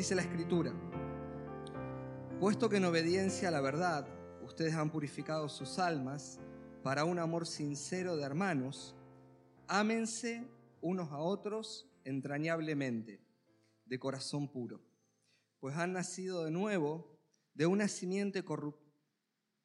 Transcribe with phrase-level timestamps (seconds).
[0.00, 0.72] Dice la escritura,
[2.40, 4.08] puesto que en obediencia a la verdad
[4.42, 6.40] ustedes han purificado sus almas
[6.82, 8.96] para un amor sincero de hermanos,
[9.68, 10.48] ámense
[10.80, 13.20] unos a otros entrañablemente,
[13.84, 14.80] de corazón puro,
[15.58, 17.20] pues han nacido de nuevo
[17.52, 18.88] de una simiente corruptible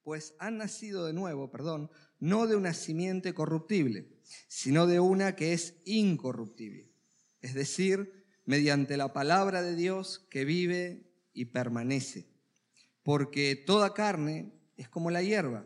[0.04, 1.90] pues han nacido de nuevo, perdón,
[2.20, 6.92] no de una simiente corruptible, sino de una que es incorruptible,
[7.40, 12.28] es decir, mediante la palabra de Dios que vive y permanece.
[13.04, 15.66] Porque toda carne es como la hierba,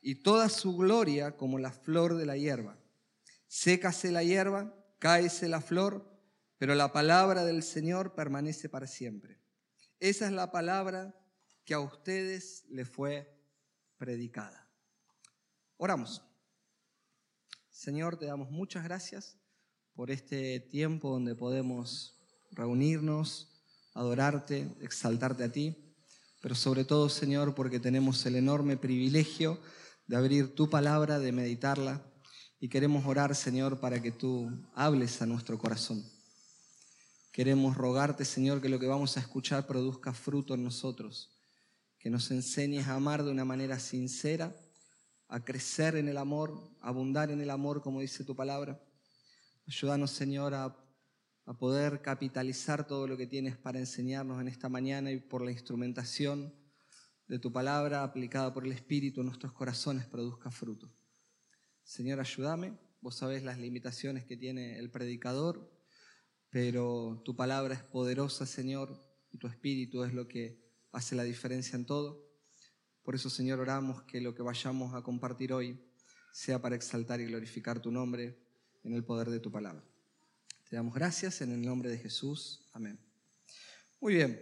[0.00, 2.78] y toda su gloria como la flor de la hierba.
[3.46, 6.08] Sécase la hierba, cáese la flor,
[6.58, 9.40] pero la palabra del Señor permanece para siempre.
[10.00, 11.14] Esa es la palabra
[11.64, 13.28] que a ustedes le fue
[13.96, 14.68] predicada.
[15.76, 16.22] Oramos.
[17.70, 19.37] Señor, te damos muchas gracias
[19.98, 22.14] por este tiempo donde podemos
[22.52, 23.48] reunirnos,
[23.94, 25.76] adorarte, exaltarte a ti,
[26.40, 29.58] pero sobre todo, Señor, porque tenemos el enorme privilegio
[30.06, 32.08] de abrir tu palabra, de meditarla,
[32.60, 36.08] y queremos orar, Señor, para que tú hables a nuestro corazón.
[37.32, 41.36] Queremos rogarte, Señor, que lo que vamos a escuchar produzca fruto en nosotros
[41.98, 44.54] que nos enseñes a amar de una manera sincera,
[45.26, 48.80] a crecer en el amor, a abundar en el amor, como dice tu palabra.
[49.68, 50.74] Ayúdanos, Señor, a,
[51.58, 56.54] poder capitalizar todo lo que tienes para enseñarnos en esta mañana y por la instrumentación
[57.26, 60.90] de tu palabra aplicada por el Espíritu en nuestros corazones produzca fruto.
[61.82, 62.78] Señor, ayúdame.
[63.02, 65.70] Vos sabés las limitaciones que tiene el predicador,
[66.48, 68.98] pero tu palabra es poderosa, Señor,
[69.30, 72.26] y tu Espíritu es lo que hace la diferencia en todo.
[73.02, 75.78] Por eso, Señor, oramos que lo que vayamos a compartir hoy
[76.32, 78.47] sea para exaltar y glorificar tu nombre
[78.84, 79.84] en el poder de tu palabra.
[80.68, 82.68] Te damos gracias en el nombre de Jesús.
[82.72, 82.98] Amén.
[84.00, 84.38] Muy bien.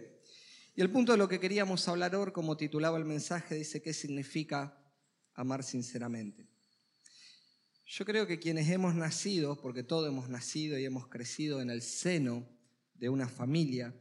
[0.75, 3.93] Y el punto de lo que queríamos hablar hoy, como titulaba el mensaje, dice qué
[3.93, 4.77] significa
[5.33, 6.47] amar sinceramente.
[7.85, 11.81] Yo creo que quienes hemos nacido, porque todos hemos nacido y hemos crecido en el
[11.81, 12.45] seno
[12.93, 13.95] de una familia,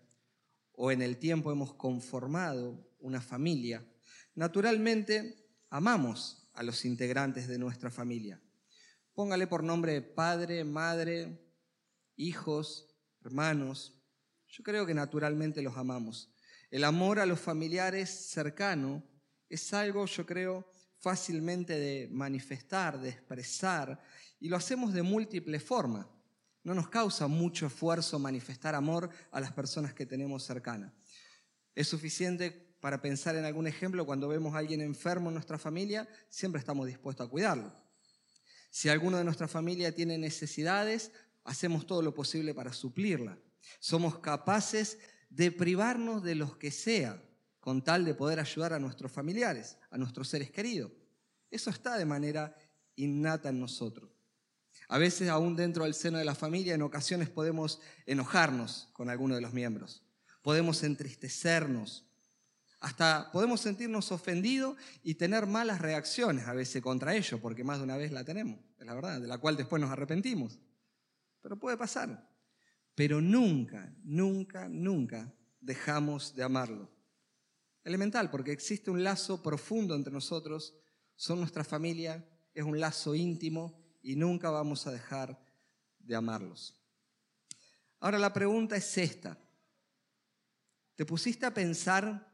[0.73, 3.87] o en el tiempo hemos conformado una familia,
[4.35, 8.41] naturalmente amamos a los integrantes de nuestra familia.
[9.17, 11.43] Póngale por nombre padre, madre,
[12.17, 12.95] hijos,
[13.25, 13.99] hermanos.
[14.47, 16.31] Yo creo que naturalmente los amamos.
[16.71, 19.03] El amor a los familiares cercano
[19.49, 24.03] es algo, yo creo, fácilmente de manifestar, de expresar,
[24.39, 26.07] y lo hacemos de múltiples formas.
[26.63, 30.93] No nos causa mucho esfuerzo manifestar amor a las personas que tenemos cercanas.
[31.75, 32.51] Es suficiente
[32.83, 36.87] para pensar en algún ejemplo cuando vemos a alguien enfermo en nuestra familia, siempre estamos
[36.87, 37.86] dispuestos a cuidarlo.
[38.71, 41.13] Si alguno de nuestra familia tiene necesidades,
[41.45, 43.39] hacemos todo lo posible para suplirla.
[43.79, 44.99] Somos capaces
[45.31, 47.23] de privarnos de los que sea
[47.61, 50.93] con tal de poder ayudar a nuestros familiares, a nuestros seres queridos.
[51.51, 52.57] Eso está de manera
[52.95, 54.11] innata en nosotros.
[54.89, 59.35] A veces, aún dentro del seno de la familia, en ocasiones podemos enojarnos con alguno
[59.35, 60.05] de los miembros,
[60.43, 62.06] podemos entristecernos,
[62.81, 67.85] hasta podemos sentirnos ofendidos y tener malas reacciones a veces contra ellos, porque más de
[67.85, 70.59] una vez la tenemos, es la verdad, de la cual después nos arrepentimos.
[71.41, 72.29] Pero puede pasar.
[72.95, 76.91] Pero nunca, nunca, nunca dejamos de amarlo.
[77.85, 80.75] Elemental, porque existe un lazo profundo entre nosotros,
[81.15, 85.39] son nuestra familia, es un lazo íntimo y nunca vamos a dejar
[85.99, 86.75] de amarlos.
[88.01, 89.39] Ahora la pregunta es esta.
[90.95, 92.26] ¿Te pusiste a pensar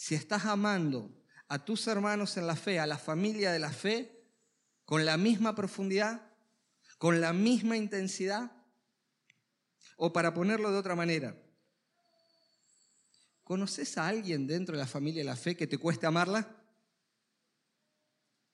[0.00, 1.14] si estás amando
[1.46, 4.24] a tus hermanos en la fe, a la familia de la fe,
[4.86, 6.32] con la misma profundidad,
[6.96, 8.50] con la misma intensidad?
[9.98, 11.36] O para ponerlo de otra manera,
[13.44, 16.48] ¿conoces a alguien dentro de la familia de la fe que te cueste amarla?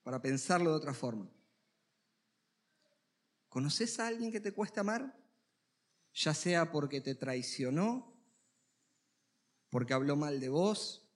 [0.03, 1.31] Para pensarlo de otra forma.
[3.47, 5.17] ¿Conoces a alguien que te cuesta amar?
[6.13, 8.21] Ya sea porque te traicionó,
[9.69, 11.06] porque habló mal de vos,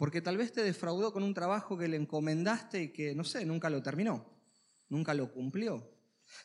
[0.00, 3.44] porque tal vez te defraudó con un trabajo que le encomendaste y que, no sé,
[3.44, 4.26] nunca lo terminó,
[4.88, 5.94] nunca lo cumplió.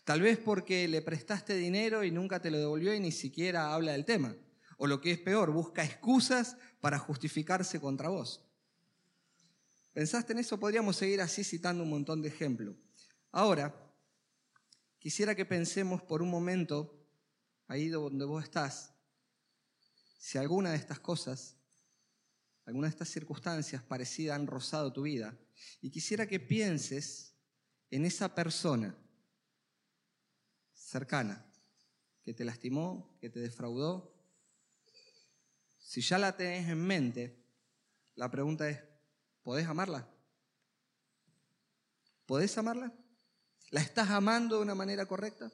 [0.04, 3.94] Tal vez porque le prestaste dinero y nunca te lo devolvió y ni siquiera habla
[3.94, 4.36] del tema.
[4.76, 8.44] O lo que es peor, busca excusas para justificarse contra vos.
[9.94, 10.60] ¿Pensaste en eso?
[10.60, 12.76] Podríamos seguir así citando un montón de ejemplos.
[13.32, 13.74] Ahora,
[15.06, 17.08] Quisiera que pensemos por un momento,
[17.68, 18.96] ahí donde vos estás,
[20.18, 21.58] si alguna de estas cosas,
[22.66, 25.38] alguna de estas circunstancias parecidas han rozado tu vida.
[25.82, 27.36] Y quisiera que pienses
[27.92, 28.98] en esa persona
[30.74, 31.46] cercana
[32.24, 34.14] que te lastimó, que te defraudó,
[35.78, 37.46] Si ya la tenés en mente,
[38.16, 38.82] la pregunta es,
[39.44, 40.10] ¿podés amarla?
[42.26, 42.92] ¿Podés amarla?
[43.70, 45.52] ¿La estás amando de una manera correcta?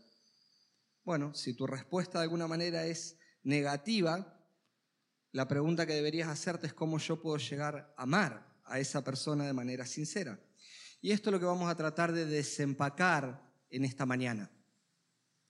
[1.03, 4.40] Bueno, si tu respuesta de alguna manera es negativa,
[5.31, 9.45] la pregunta que deberías hacerte es cómo yo puedo llegar a amar a esa persona
[9.45, 10.39] de manera sincera.
[11.01, 14.51] Y esto es lo que vamos a tratar de desempacar en esta mañana.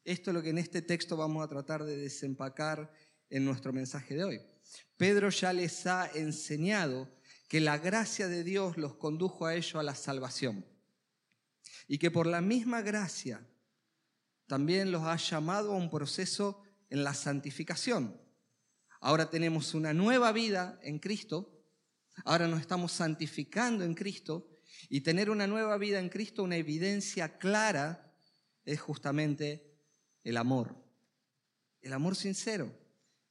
[0.03, 2.91] Esto es lo que en este texto vamos a tratar de desempacar
[3.29, 4.41] en nuestro mensaje de hoy.
[4.97, 7.09] Pedro ya les ha enseñado
[7.47, 10.65] que la gracia de Dios los condujo a ello a la salvación
[11.87, 13.45] y que por la misma gracia
[14.47, 18.19] también los ha llamado a un proceso en la santificación.
[19.01, 21.65] Ahora tenemos una nueva vida en Cristo,
[22.23, 24.47] ahora nos estamos santificando en Cristo
[24.89, 28.13] y tener una nueva vida en Cristo, una evidencia clara,
[28.63, 29.75] es justamente
[30.23, 30.75] el amor,
[31.81, 32.71] el amor sincero.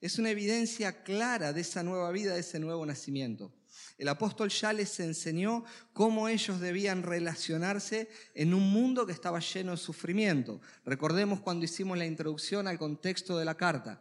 [0.01, 3.55] Es una evidencia clara de esa nueva vida, de ese nuevo nacimiento.
[3.97, 9.73] El apóstol ya les enseñó cómo ellos debían relacionarse en un mundo que estaba lleno
[9.73, 10.61] de sufrimiento.
[10.85, 14.01] Recordemos cuando hicimos la introducción al contexto de la carta.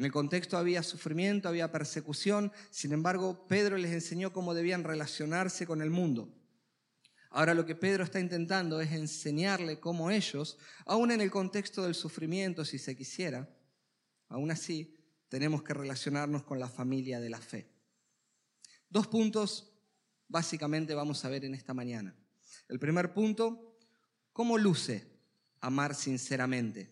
[0.00, 5.66] En el contexto había sufrimiento, había persecución, sin embargo Pedro les enseñó cómo debían relacionarse
[5.66, 6.32] con el mundo.
[7.28, 10.56] Ahora lo que Pedro está intentando es enseñarle cómo ellos,
[10.86, 13.46] aún en el contexto del sufrimiento, si se quisiera,
[14.28, 14.96] aún así
[15.28, 17.68] tenemos que relacionarnos con la familia de la fe.
[18.88, 19.70] Dos puntos
[20.28, 22.16] básicamente vamos a ver en esta mañana.
[22.70, 23.76] El primer punto,
[24.32, 25.06] ¿cómo luce
[25.60, 26.88] amar sinceramente?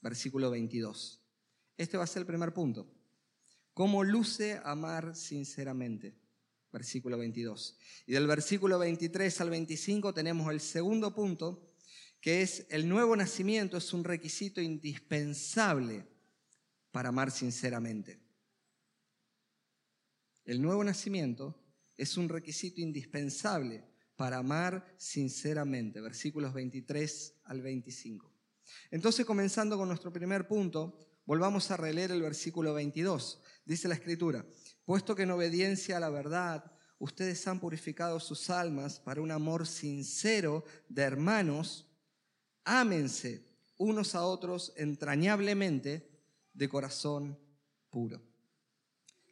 [0.00, 1.23] Versículo 22.
[1.76, 2.86] Este va a ser el primer punto.
[3.72, 6.14] ¿Cómo luce amar sinceramente?
[6.72, 7.78] Versículo 22.
[8.06, 11.74] Y del versículo 23 al 25 tenemos el segundo punto,
[12.20, 16.06] que es el nuevo nacimiento es un requisito indispensable
[16.90, 18.20] para amar sinceramente.
[20.44, 21.60] El nuevo nacimiento
[21.96, 23.84] es un requisito indispensable
[24.16, 26.00] para amar sinceramente.
[26.00, 28.32] Versículos 23 al 25.
[28.90, 33.40] Entonces, comenzando con nuestro primer punto, volvamos a releer el versículo 22.
[33.64, 34.44] Dice la escritura,
[34.84, 39.66] puesto que en obediencia a la verdad ustedes han purificado sus almas para un amor
[39.66, 41.86] sincero de hermanos,
[42.64, 43.44] ámense
[43.76, 46.08] unos a otros entrañablemente
[46.52, 47.38] de corazón
[47.90, 48.22] puro.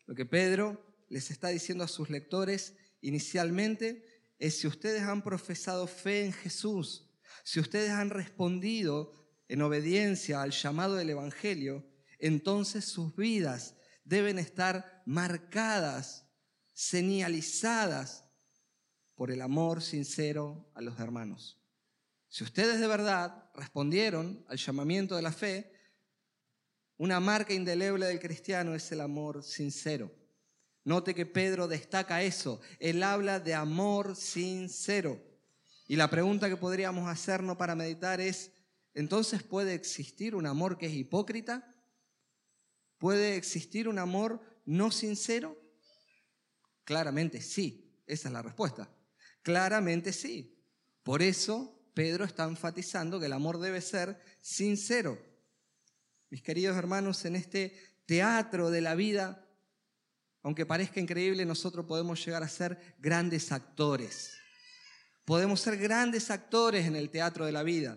[0.07, 4.05] Lo que Pedro les está diciendo a sus lectores inicialmente
[4.39, 7.09] es si ustedes han profesado fe en Jesús,
[7.45, 9.13] si ustedes han respondido
[9.53, 11.85] en obediencia al llamado del Evangelio,
[12.19, 16.25] entonces sus vidas deben estar marcadas,
[16.73, 18.25] señalizadas
[19.15, 21.61] por el amor sincero a los hermanos.
[22.31, 25.71] Si ustedes de verdad respondieron al llamamiento de la fe,
[26.97, 30.11] una marca indeleble del cristiano es el amor sincero.
[30.83, 32.63] Note que Pedro destaca eso.
[32.79, 35.23] Él habla de amor sincero.
[35.87, 38.52] Y la pregunta que podríamos hacernos para meditar es,
[38.95, 41.75] ¿entonces puede existir un amor que es hipócrita?
[42.99, 45.59] ¿Puede existir un amor no sincero?
[46.85, 48.89] Claramente sí, esa es la respuesta.
[49.43, 50.59] Claramente sí.
[51.03, 55.19] Por eso Pedro está enfatizando que el amor debe ser sincero.
[56.31, 57.77] Mis queridos hermanos, en este
[58.07, 59.43] teatro de la vida
[60.43, 64.37] aunque parezca increíble, nosotros podemos llegar a ser grandes actores.
[65.25, 67.97] Podemos ser grandes actores en el teatro de la vida.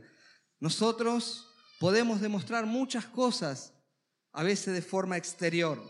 [0.59, 3.73] Nosotros podemos demostrar muchas cosas,
[4.31, 5.81] a veces de forma exterior.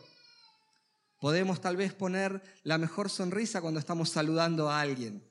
[1.19, 5.23] Podemos tal vez poner la mejor sonrisa cuando estamos saludando a alguien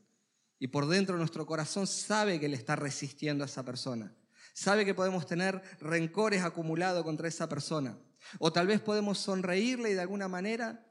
[0.58, 4.14] y por dentro nuestro corazón sabe que le está resistiendo a esa persona.
[4.54, 7.98] Sabe que podemos tener rencores acumulados contra esa persona.
[8.38, 10.86] O tal vez podemos sonreírle y de alguna manera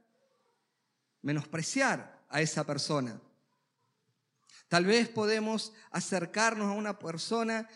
[1.22, 3.20] menospreciar a esa persona.
[4.68, 7.68] Tal vez podemos acercarnos a una persona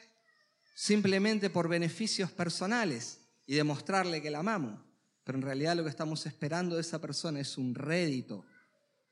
[0.79, 4.79] simplemente por beneficios personales y demostrarle que la amamos,
[5.23, 8.45] pero en realidad lo que estamos esperando de esa persona es un rédito,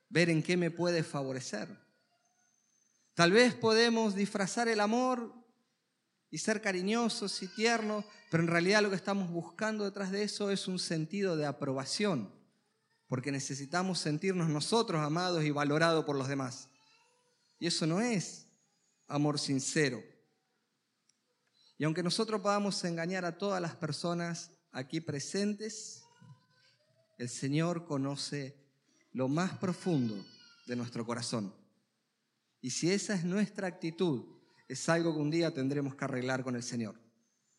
[0.08, 1.68] ver en qué me puede favorecer.
[3.16, 5.34] Tal vez podemos disfrazar el amor
[6.30, 10.52] y ser cariñosos y tiernos, pero en realidad lo que estamos buscando detrás de eso
[10.52, 12.32] es un sentido de aprobación
[13.08, 16.70] porque necesitamos sentirnos nosotros amados y valorados por los demás.
[17.58, 18.46] Y eso no es
[19.08, 20.04] amor sincero.
[21.78, 26.04] Y aunque nosotros podamos engañar a todas las personas aquí presentes,
[27.18, 28.56] el Señor conoce
[29.14, 30.16] lo más profundo
[30.68, 31.54] de nuestro corazón.
[32.62, 34.26] Y si esa es nuestra actitud,
[34.68, 36.96] es algo que un día tendremos que arreglar con el Señor.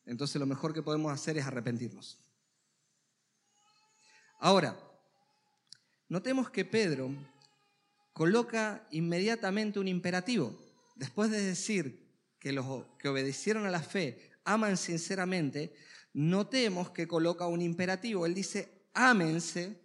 [0.04, 2.18] Entonces lo mejor que podemos hacer es arrepentirnos.
[4.38, 4.76] Ahora,
[6.08, 7.10] Notemos que Pedro
[8.12, 10.56] coloca inmediatamente un imperativo.
[10.94, 12.05] Después de decir
[12.38, 15.74] que los que obedecieron a la fe aman sinceramente,
[16.12, 18.26] notemos que coloca un imperativo.
[18.26, 19.82] Él dice, ámense.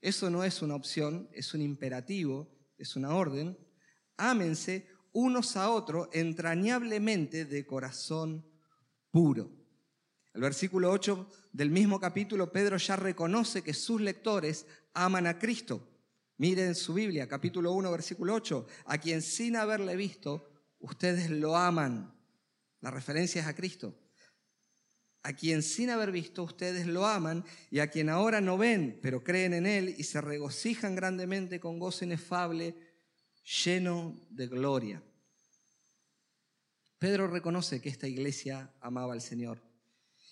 [0.00, 3.58] Eso no es una opción, es un imperativo, es una orden.
[4.16, 8.44] Ámense unos a otros entrañablemente de corazón
[9.10, 9.50] puro.
[10.34, 15.88] El versículo 8 del mismo capítulo, Pedro ya reconoce que sus lectores aman a Cristo.
[16.36, 20.47] Miren su Biblia, capítulo 1, versículo 8, a quien sin haberle visto,
[20.78, 22.14] ustedes lo aman.
[22.80, 23.98] La referencia es a Cristo.
[25.22, 29.22] A quien sin haber visto ustedes lo aman y a quien ahora no ven, pero
[29.22, 32.76] creen en Él y se regocijan grandemente con gozo inefable,
[33.64, 35.02] lleno de gloria.
[36.98, 39.62] Pedro reconoce que esta iglesia amaba al Señor.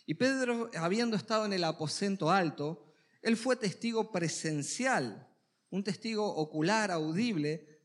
[0.05, 5.29] Y Pedro, habiendo estado en el aposento alto, él fue testigo presencial,
[5.71, 7.76] un testigo ocular, audible,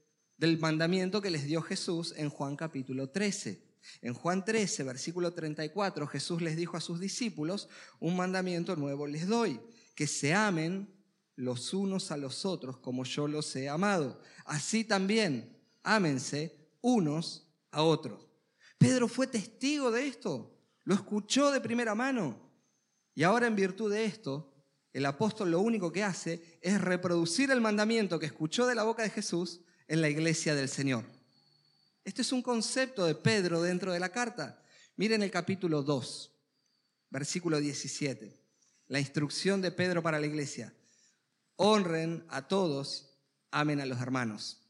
[0.41, 3.61] del mandamiento que les dio Jesús en Juan capítulo 13.
[4.01, 7.69] En Juan 13, versículo 34, Jesús les dijo a sus discípulos,
[7.99, 9.61] un mandamiento nuevo les doy,
[9.93, 10.91] que se amen
[11.35, 14.19] los unos a los otros como yo los he amado.
[14.43, 18.27] Así también, ámense unos a otros.
[18.79, 22.51] Pedro fue testigo de esto, lo escuchó de primera mano.
[23.13, 24.51] Y ahora en virtud de esto,
[24.91, 29.03] el apóstol lo único que hace es reproducir el mandamiento que escuchó de la boca
[29.03, 31.03] de Jesús en la iglesia del Señor.
[32.05, 34.63] Este es un concepto de Pedro dentro de la carta.
[34.95, 36.31] Miren el capítulo 2,
[37.09, 38.39] versículo 17.
[38.87, 40.73] La instrucción de Pedro para la iglesia.
[41.57, 43.17] Honren a todos,
[43.51, 44.61] amen a los hermanos.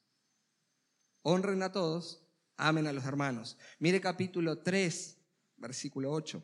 [1.21, 2.23] Honren a todos,
[2.57, 3.59] amen a los hermanos.
[3.77, 5.17] Mire capítulo 3,
[5.57, 6.43] versículo 8.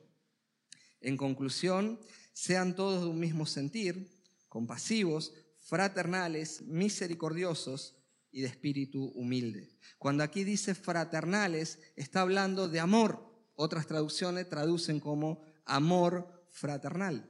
[1.02, 2.00] En conclusión,
[2.32, 4.08] sean todos de un mismo sentir,
[4.50, 7.97] compasivos, fraternales, misericordiosos
[8.38, 9.68] y de espíritu humilde.
[9.98, 13.28] Cuando aquí dice fraternales, está hablando de amor.
[13.56, 17.28] Otras traducciones traducen como amor fraternal.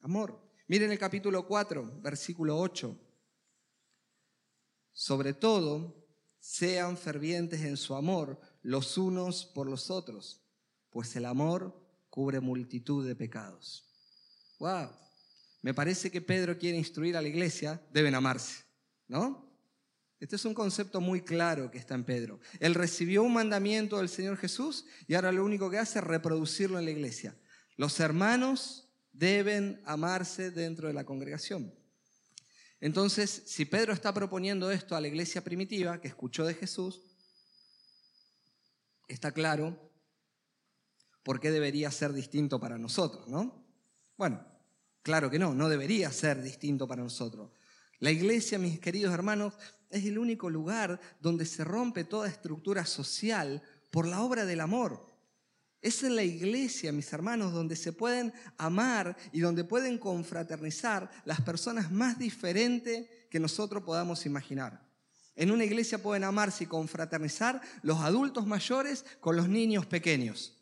[0.00, 0.42] Amor.
[0.66, 2.98] Miren el capítulo 4, versículo 8.
[4.90, 6.04] Sobre todo,
[6.40, 10.42] sean fervientes en su amor los unos por los otros,
[10.90, 13.88] pues el amor cubre multitud de pecados.
[14.58, 14.90] Wow.
[15.62, 18.64] Me parece que Pedro quiere instruir a la iglesia, deben amarse,
[19.06, 19.49] ¿no?
[20.20, 22.40] Este es un concepto muy claro que está en Pedro.
[22.60, 26.78] Él recibió un mandamiento del Señor Jesús y ahora lo único que hace es reproducirlo
[26.78, 27.34] en la iglesia.
[27.76, 31.74] Los hermanos deben amarse dentro de la congregación.
[32.80, 37.00] Entonces, si Pedro está proponiendo esto a la iglesia primitiva que escuchó de Jesús,
[39.08, 39.90] está claro
[41.22, 43.66] por qué debería ser distinto para nosotros, ¿no?
[44.18, 44.46] Bueno,
[45.02, 47.50] claro que no, no debería ser distinto para nosotros.
[47.98, 49.54] La iglesia, mis queridos hermanos,
[49.90, 55.06] es el único lugar donde se rompe toda estructura social por la obra del amor.
[55.82, 61.40] Es en la iglesia, mis hermanos, donde se pueden amar y donde pueden confraternizar las
[61.40, 64.86] personas más diferentes que nosotros podamos imaginar.
[65.34, 70.59] En una iglesia pueden amarse y confraternizar los adultos mayores con los niños pequeños.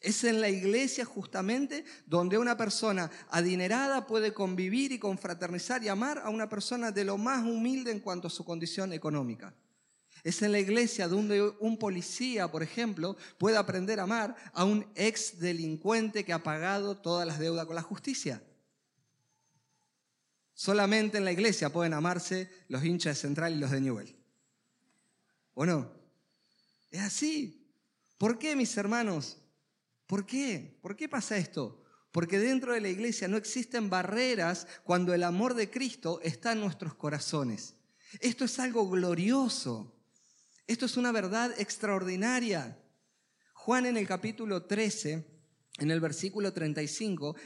[0.00, 6.18] Es en la iglesia justamente donde una persona adinerada puede convivir y confraternizar y amar
[6.18, 9.54] a una persona de lo más humilde en cuanto a su condición económica.
[10.24, 14.86] Es en la iglesia donde un policía, por ejemplo, puede aprender a amar a un
[14.94, 18.42] ex delincuente que ha pagado todas las deudas con la justicia.
[20.54, 24.16] Solamente en la iglesia pueden amarse los hinchas de Central y los de Newell.
[25.54, 25.90] ¿O no?
[26.90, 27.66] Es así.
[28.18, 29.39] ¿Por qué, mis hermanos?
[30.10, 30.76] ¿Por qué?
[30.82, 31.84] ¿Por qué pasa esto?
[32.10, 36.58] Porque dentro de la iglesia no existen barreras cuando el amor de Cristo está en
[36.58, 37.76] nuestros corazones.
[38.18, 39.96] Esto es algo glorioso.
[40.66, 42.76] Esto es una verdad extraordinaria.
[43.54, 45.24] Juan en el capítulo 13,
[45.78, 47.36] en el versículo 35,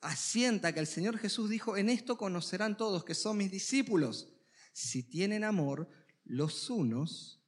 [0.00, 4.32] asienta que el Señor Jesús dijo, en esto conocerán todos que son mis discípulos,
[4.72, 5.90] si tienen amor
[6.24, 7.44] los unos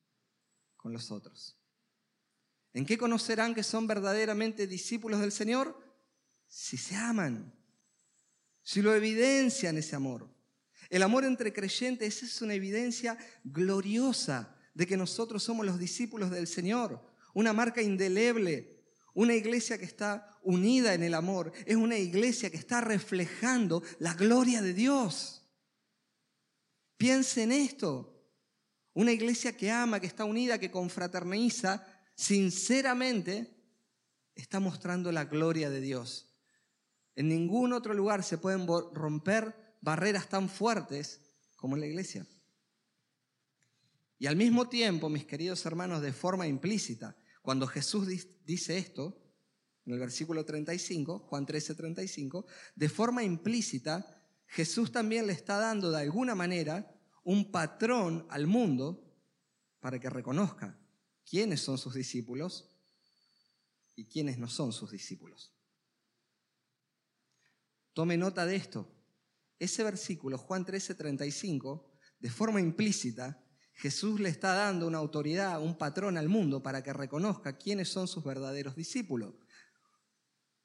[0.77, 1.56] con los otros.
[2.77, 5.83] ¿En qué conocerán que son verdaderamente discípulos del Señor?
[6.47, 7.59] Si se aman,
[8.63, 10.29] si lo evidencian ese amor.
[10.91, 16.47] El amor entre creyentes es una evidencia gloriosa de que nosotros somos los discípulos del
[16.47, 17.03] Señor,
[17.33, 22.59] una marca indeleble, una iglesia que está unida en el amor, es una iglesia que
[22.59, 25.49] está reflejando la gloria de Dios.
[26.99, 28.23] Piense en esto,
[28.93, 33.55] una iglesia que ama, que está unida, que confraterniza, sinceramente
[34.35, 36.35] está mostrando la gloria de Dios.
[37.15, 41.21] En ningún otro lugar se pueden romper barreras tan fuertes
[41.57, 42.27] como en la iglesia.
[44.19, 48.09] Y al mismo tiempo, mis queridos hermanos, de forma implícita, cuando Jesús
[48.45, 49.23] dice esto,
[49.85, 55.91] en el versículo 35, Juan 13, 35, de forma implícita, Jesús también le está dando
[55.91, 59.05] de alguna manera un patrón al mundo
[59.81, 60.79] para que reconozca
[61.29, 62.71] quiénes son sus discípulos
[63.95, 65.53] y quiénes no son sus discípulos.
[67.93, 68.93] Tome nota de esto.
[69.59, 73.43] Ese versículo, Juan 13, 35, de forma implícita,
[73.73, 78.07] Jesús le está dando una autoridad, un patrón al mundo para que reconozca quiénes son
[78.07, 79.35] sus verdaderos discípulos.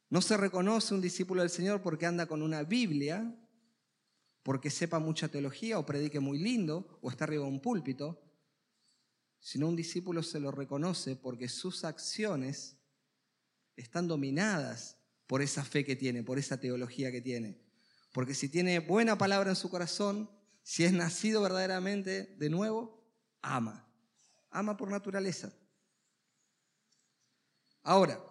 [0.10, 3.34] No se reconoce un discípulo del Señor porque anda con una Biblia,
[4.44, 8.22] porque sepa mucha teología o predique muy lindo o está arriba de un púlpito,
[9.42, 12.78] sino un discípulo se lo reconoce porque sus acciones
[13.76, 17.60] están dominadas por esa fe que tiene, por esa teología que tiene.
[18.14, 20.30] Porque si tiene buena palabra en su corazón,
[20.62, 23.04] si es nacido verdaderamente de nuevo,
[23.42, 23.88] ama.
[24.52, 25.52] Ama por naturaleza.
[27.82, 28.24] Ahora,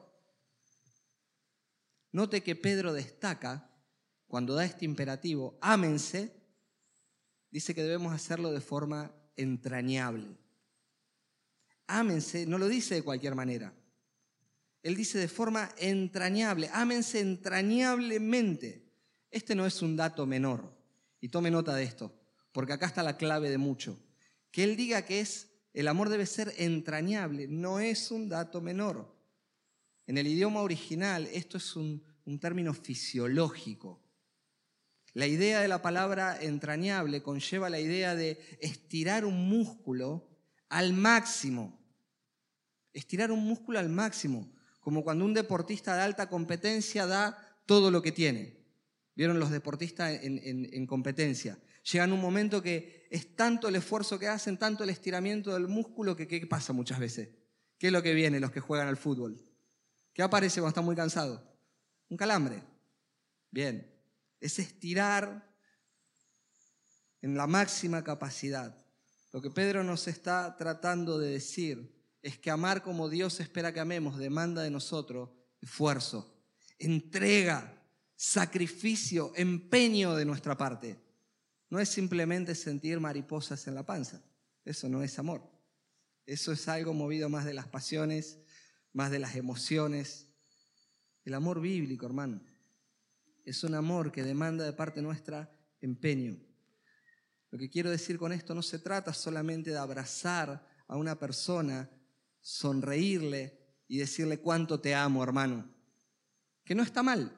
[2.12, 3.69] note que Pedro destaca,
[4.29, 6.40] cuando da este imperativo, ámense,
[7.50, 10.39] dice que debemos hacerlo de forma entrañable.
[11.92, 13.75] Ámense, no lo dice de cualquier manera.
[14.82, 18.87] Él dice de forma entrañable, ámense entrañablemente.
[19.30, 20.73] Este no es un dato menor.
[21.20, 22.14] Y tome nota de esto,
[22.52, 23.99] porque acá está la clave de mucho.
[24.52, 29.12] Que Él diga que es, el amor debe ser entrañable, no es un dato menor.
[30.06, 34.00] En el idioma original esto es un, un término fisiológico.
[35.12, 40.28] La idea de la palabra entrañable conlleva la idea de estirar un músculo
[40.68, 41.79] al máximo.
[42.93, 48.03] Estirar un músculo al máximo, como cuando un deportista de alta competencia da todo lo
[48.03, 48.59] que tiene.
[49.15, 51.59] ¿Vieron los deportistas en, en competencia?
[51.91, 56.15] Llegan un momento que es tanto el esfuerzo que hacen, tanto el estiramiento del músculo,
[56.15, 57.31] que ¿qué pasa muchas veces?
[57.79, 59.43] ¿Qué es lo que viene los que juegan al fútbol?
[60.13, 61.41] ¿Qué aparece cuando están muy cansados?
[62.09, 62.63] Un calambre.
[63.50, 63.91] Bien,
[64.39, 65.50] es estirar
[67.23, 68.76] en la máxima capacidad.
[69.33, 73.80] Lo que Pedro nos está tratando de decir es que amar como Dios espera que
[73.80, 75.30] amemos demanda de nosotros
[75.61, 76.43] esfuerzo,
[76.78, 77.83] entrega,
[78.17, 80.99] sacrificio, empeño de nuestra parte
[81.71, 84.23] no es simplemente sentir mariposas en la panza.
[84.65, 85.49] Eso no es amor.
[86.26, 88.41] Eso es algo movido más de las pasiones,
[88.93, 90.28] más de las emociones.
[91.25, 92.43] El amor bíblico, hermano,
[93.45, 96.37] es un amor que demanda de parte nuestra empeño.
[97.50, 101.89] Lo que quiero decir con esto no se trata solamente de abrazar a una persona,
[102.41, 105.73] sonreírle y decirle cuánto te amo, hermano.
[106.65, 107.37] Que no está mal.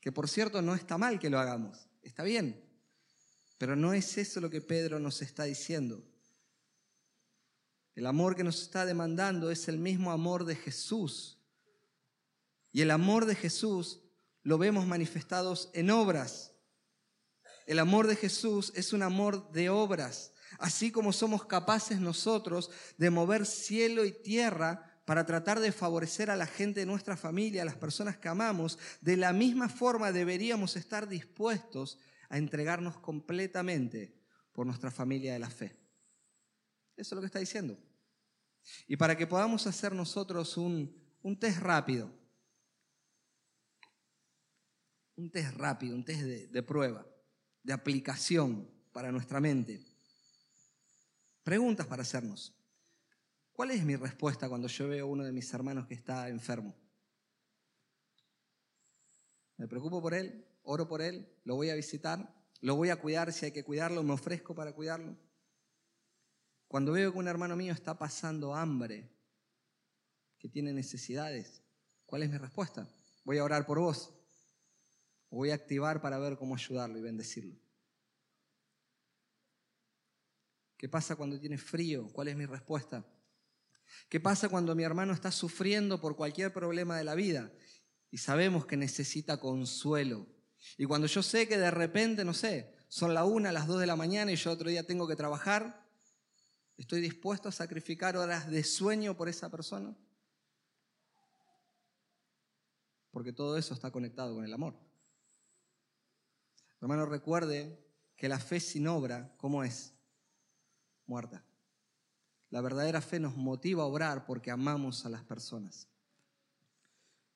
[0.00, 1.88] Que por cierto no está mal que lo hagamos.
[2.02, 2.64] Está bien.
[3.58, 6.04] Pero no es eso lo que Pedro nos está diciendo.
[7.94, 11.38] El amor que nos está demandando es el mismo amor de Jesús.
[12.70, 14.00] Y el amor de Jesús
[14.42, 16.52] lo vemos manifestados en obras.
[17.66, 23.10] El amor de Jesús es un amor de obras, así como somos capaces nosotros de
[23.10, 27.64] mover cielo y tierra para tratar de favorecer a la gente de nuestra familia, a
[27.64, 34.14] las personas que amamos, de la misma forma deberíamos estar dispuestos a entregarnos completamente
[34.52, 35.78] por nuestra familia de la fe.
[36.94, 37.78] Eso es lo que está diciendo.
[38.86, 42.12] Y para que podamos hacer nosotros un, un test rápido,
[45.16, 47.06] un test rápido, un test de, de prueba,
[47.62, 49.80] de aplicación para nuestra mente.
[51.48, 52.54] Preguntas para hacernos.
[53.54, 56.76] ¿Cuál es mi respuesta cuando yo veo a uno de mis hermanos que está enfermo?
[59.56, 60.44] ¿Me preocupo por él?
[60.64, 64.02] oro por él, lo voy a visitar, lo voy a cuidar si hay que cuidarlo,
[64.02, 65.16] me ofrezco para cuidarlo.
[66.66, 69.10] Cuando veo que un hermano mío está pasando hambre,
[70.38, 71.62] que tiene necesidades,
[72.04, 72.86] ¿cuál es mi respuesta?
[73.24, 74.12] Voy a orar por vos.
[75.30, 77.56] voy a activar para ver cómo ayudarlo y bendecirlo.
[80.78, 82.08] ¿Qué pasa cuando tiene frío?
[82.12, 83.04] ¿Cuál es mi respuesta?
[84.08, 87.52] ¿Qué pasa cuando mi hermano está sufriendo por cualquier problema de la vida
[88.12, 90.26] y sabemos que necesita consuelo?
[90.76, 93.86] Y cuando yo sé que de repente, no sé, son la una, las dos de
[93.86, 95.84] la mañana y yo otro día tengo que trabajar,
[96.76, 99.96] ¿estoy dispuesto a sacrificar horas de sueño por esa persona?
[103.10, 104.78] Porque todo eso está conectado con el amor.
[106.80, 107.84] Hermano, recuerde
[108.16, 109.97] que la fe sin obra, ¿cómo es?
[111.08, 111.42] Muerta.
[112.50, 115.88] La verdadera fe nos motiva a obrar porque amamos a las personas.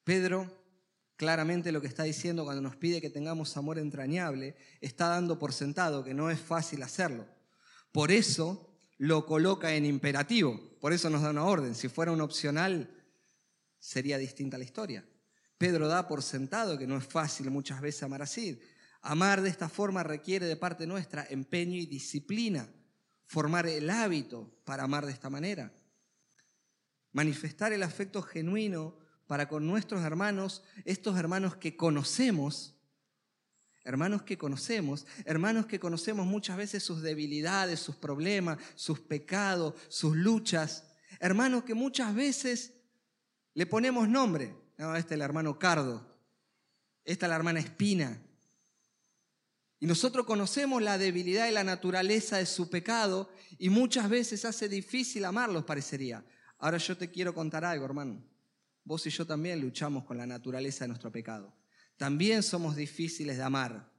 [0.05, 0.63] Pedro
[1.17, 5.53] claramente lo que está diciendo cuando nos pide que tengamos amor entrañable, está dando por
[5.53, 7.27] sentado que no es fácil hacerlo.
[7.93, 11.75] Por eso lo coloca en imperativo, por eso nos da una orden.
[11.75, 12.91] Si fuera un opcional,
[13.79, 15.05] sería distinta la historia.
[15.59, 18.61] Pedro da por sentado que no es fácil muchas veces amar así.
[19.01, 22.69] Amar de esta forma requiere de parte nuestra empeño y disciplina,
[23.33, 25.73] formar el hábito para amar de esta manera.
[27.13, 32.75] Manifestar el afecto genuino para con nuestros hermanos, estos hermanos que conocemos,
[33.85, 40.15] hermanos que conocemos, hermanos que conocemos muchas veces sus debilidades, sus problemas, sus pecados, sus
[40.15, 42.75] luchas, hermanos que muchas veces
[43.55, 44.55] le ponemos nombre.
[44.77, 46.07] No, este es el hermano Cardo,
[47.03, 48.21] esta es la hermana Espina.
[49.83, 54.69] Y nosotros conocemos la debilidad y la naturaleza de su pecado y muchas veces hace
[54.69, 56.25] difícil amarlos, parecería.
[56.59, 58.23] Ahora yo te quiero contar algo, hermano.
[58.85, 61.53] Vos y yo también luchamos con la naturaleza de nuestro pecado.
[61.97, 63.91] También somos difíciles de amar.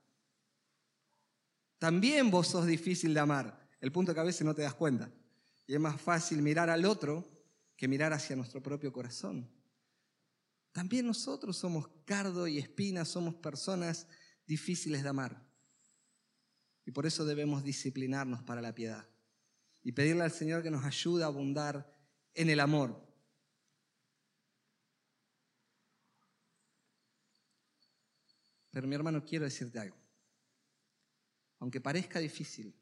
[1.79, 3.67] También vos sos difícil de amar.
[3.81, 5.11] El punto que a veces no te das cuenta.
[5.67, 7.27] Y es más fácil mirar al otro
[7.75, 9.51] que mirar hacia nuestro propio corazón.
[10.71, 14.07] También nosotros somos cardo y espina, somos personas
[14.47, 15.52] difíciles de amar.
[16.85, 19.07] Y por eso debemos disciplinarnos para la piedad
[19.83, 21.93] y pedirle al Señor que nos ayude a abundar
[22.33, 23.01] en el amor.
[28.71, 29.97] Pero mi hermano, quiero decirte algo.
[31.59, 32.75] Aunque parezca difícil,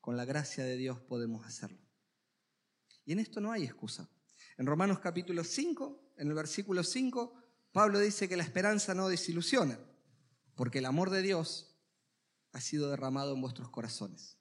[0.00, 1.78] con la gracia de Dios podemos hacerlo.
[3.04, 4.08] Y en esto no hay excusa.
[4.58, 7.34] En Romanos capítulo 5, en el versículo 5,
[7.72, 9.78] Pablo dice que la esperanza no desilusiona,
[10.54, 11.77] porque el amor de Dios
[12.58, 14.36] ha sido derramado en vuestros corazones.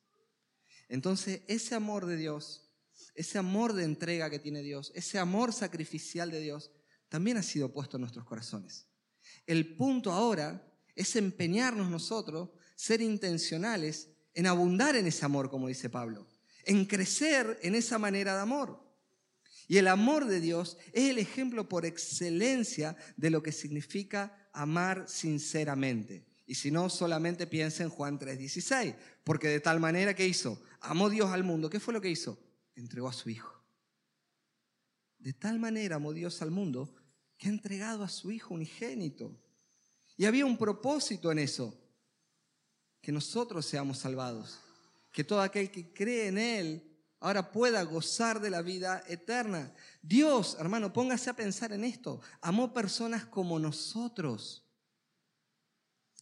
[0.90, 2.70] Entonces, ese amor de Dios,
[3.16, 6.72] ese amor de entrega que tiene Dios, ese amor sacrificial de Dios,
[7.10, 8.88] también ha sido puesto en nuestros corazones.
[9.46, 15.90] El punto ahora es empeñarnos nosotros, ser intencionales en abundar en ese amor, como dice
[15.90, 16.28] Pablo
[16.68, 18.86] en crecer en esa manera de amor.
[19.70, 25.06] Y el amor de Dios es el ejemplo por excelencia de lo que significa amar
[25.08, 26.27] sinceramente.
[26.48, 31.10] Y si no, solamente piensa en Juan 3:16, porque de tal manera que hizo, amó
[31.10, 31.70] Dios al mundo.
[31.70, 32.40] ¿Qué fue lo que hizo?
[32.74, 33.54] Entregó a su Hijo.
[35.20, 36.96] De tal manera amó Dios al mundo
[37.38, 39.40] que ha entregado a su Hijo unigénito.
[40.16, 41.78] Y había un propósito en eso,
[43.02, 44.60] que nosotros seamos salvados
[45.18, 49.74] que todo aquel que cree en Él ahora pueda gozar de la vida eterna.
[50.04, 52.22] Dios, hermano, póngase a pensar en esto.
[52.40, 54.67] Amó personas como nosotros.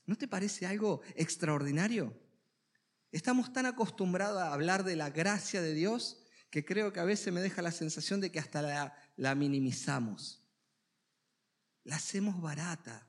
[0.05, 2.13] ¿No te parece algo extraordinario?
[3.11, 7.33] Estamos tan acostumbrados a hablar de la gracia de Dios que creo que a veces
[7.33, 10.43] me deja la sensación de que hasta la, la minimizamos.
[11.83, 13.07] La hacemos barata.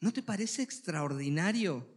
[0.00, 1.96] ¿No te parece extraordinario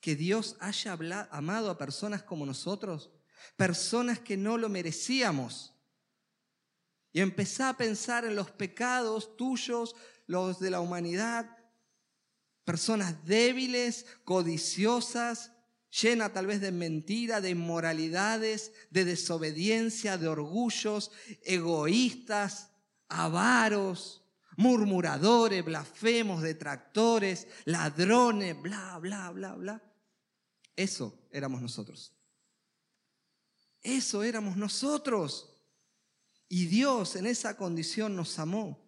[0.00, 0.98] que Dios haya
[1.30, 3.10] amado a personas como nosotros,
[3.56, 5.74] personas que no lo merecíamos.
[7.12, 9.94] Y empezá a pensar en los pecados tuyos,
[10.26, 11.56] los de la humanidad,
[12.70, 15.50] personas débiles, codiciosas,
[15.90, 21.10] llenas tal vez de mentira, de inmoralidades, de desobediencia, de orgullos,
[21.42, 22.70] egoístas,
[23.08, 24.22] avaros,
[24.56, 29.82] murmuradores, blasfemos, detractores, ladrones, bla, bla, bla, bla.
[30.76, 32.14] Eso éramos nosotros.
[33.82, 35.56] Eso éramos nosotros.
[36.48, 38.78] Y Dios en esa condición nos amó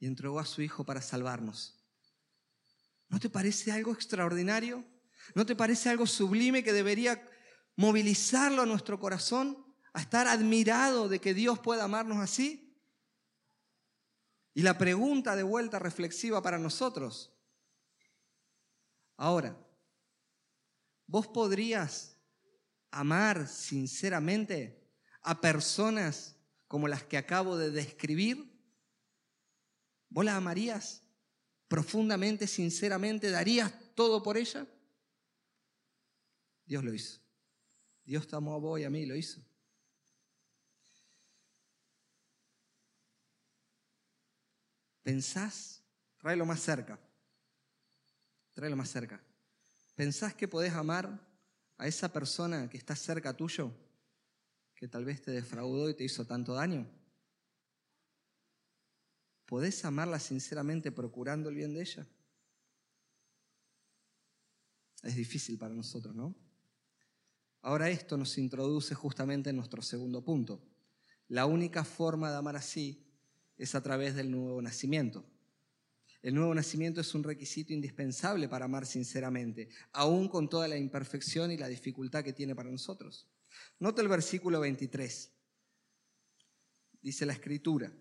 [0.00, 1.75] y entregó a su Hijo para salvarnos.
[3.08, 4.84] ¿No te parece algo extraordinario?
[5.34, 7.22] ¿No te parece algo sublime que debería
[7.76, 9.64] movilizarlo a nuestro corazón?
[9.92, 12.78] A estar admirado de que Dios pueda amarnos así.
[14.54, 17.32] Y la pregunta de vuelta reflexiva para nosotros.
[19.16, 19.56] Ahora,
[21.06, 22.18] ¿Vos podrías
[22.90, 24.90] amar sinceramente
[25.22, 28.52] a personas como las que acabo de describir?
[30.08, 31.05] ¿Vos las amarías
[31.68, 33.30] profundamente, sinceramente?
[33.30, 34.66] ¿Darías todo por ella?
[36.64, 37.20] Dios lo hizo.
[38.04, 39.40] Dios te amó a vos y a mí, lo hizo.
[45.02, 45.82] ¿Pensás?
[46.18, 46.98] Tráelo más cerca.
[48.54, 49.20] Tráelo más cerca.
[49.94, 51.20] ¿Pensás que podés amar
[51.78, 53.72] a esa persona que está cerca tuyo,
[54.74, 56.86] que tal vez te defraudó y te hizo tanto daño?
[59.46, 62.06] ¿Podés amarla sinceramente procurando el bien de ella?
[65.02, 66.34] Es difícil para nosotros, ¿no?
[67.62, 70.62] Ahora esto nos introduce justamente en nuestro segundo punto.
[71.28, 73.04] La única forma de amar así
[73.56, 75.24] es a través del nuevo nacimiento.
[76.22, 81.52] El nuevo nacimiento es un requisito indispensable para amar sinceramente, aún con toda la imperfección
[81.52, 83.28] y la dificultad que tiene para nosotros.
[83.78, 85.32] Nota el versículo 23.
[87.00, 87.92] Dice la escritura.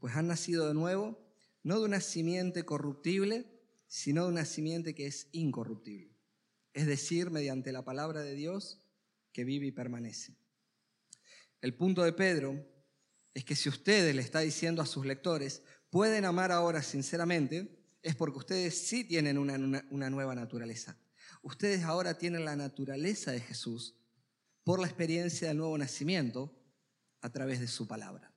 [0.00, 1.24] Pues han nacido de nuevo,
[1.62, 3.46] no de una simiente corruptible,
[3.86, 6.16] sino de una simiente que es incorruptible.
[6.72, 8.80] Es decir, mediante la palabra de Dios
[9.32, 10.36] que vive y permanece.
[11.60, 12.66] El punto de Pedro
[13.34, 18.16] es que si ustedes le está diciendo a sus lectores, pueden amar ahora sinceramente, es
[18.16, 19.54] porque ustedes sí tienen una,
[19.90, 20.96] una, nueva naturaleza.
[21.42, 23.96] Ustedes ahora tienen la naturaleza de Jesús
[24.64, 26.56] por la experiencia del nuevo nacimiento
[27.20, 28.29] a través de su palabra.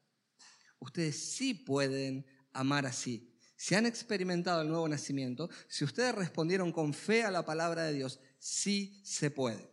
[0.84, 3.30] Ustedes sí pueden amar así.
[3.56, 7.94] Si han experimentado el nuevo nacimiento, si ustedes respondieron con fe a la palabra de
[7.94, 9.70] Dios, sí se puede.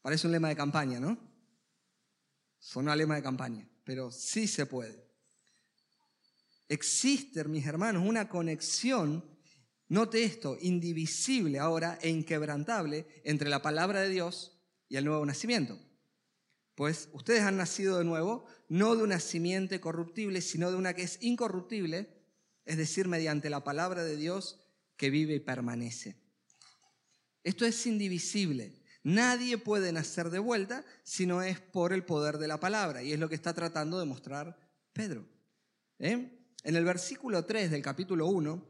[0.00, 1.18] Parece un lema de campaña, ¿no?
[2.58, 5.04] Sonó a lema de campaña pero sí se puede.
[6.68, 9.24] Existe, mis hermanos, una conexión,
[9.88, 15.78] note esto, indivisible ahora e inquebrantable entre la palabra de Dios y el nuevo nacimiento.
[16.74, 21.02] Pues ustedes han nacido de nuevo, no de una simiente corruptible, sino de una que
[21.02, 22.08] es incorruptible,
[22.64, 24.60] es decir, mediante la palabra de Dios
[24.96, 26.16] que vive y permanece.
[27.44, 28.80] Esto es indivisible.
[29.02, 33.02] Nadie puede nacer de vuelta si no es por el poder de la palabra.
[33.02, 34.56] Y es lo que está tratando de mostrar
[34.92, 35.26] Pedro.
[35.98, 36.38] ¿Eh?
[36.62, 38.68] En el versículo 3 del capítulo 1,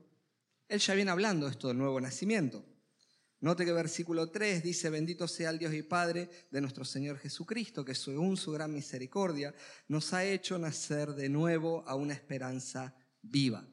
[0.68, 2.64] él ya viene hablando esto del nuevo nacimiento.
[3.42, 7.84] Note que versículo 3 dice, bendito sea el Dios y Padre de nuestro Señor Jesucristo,
[7.84, 9.54] que según su gran misericordia
[9.88, 13.68] nos ha hecho nacer de nuevo a una esperanza viva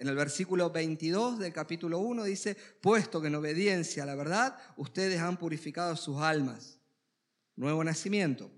[0.00, 4.56] en el versículo 22 del capítulo 1 dice, puesto que en obediencia a la verdad
[4.78, 6.78] ustedes han purificado sus almas.
[7.54, 8.50] Nuevo nacimiento.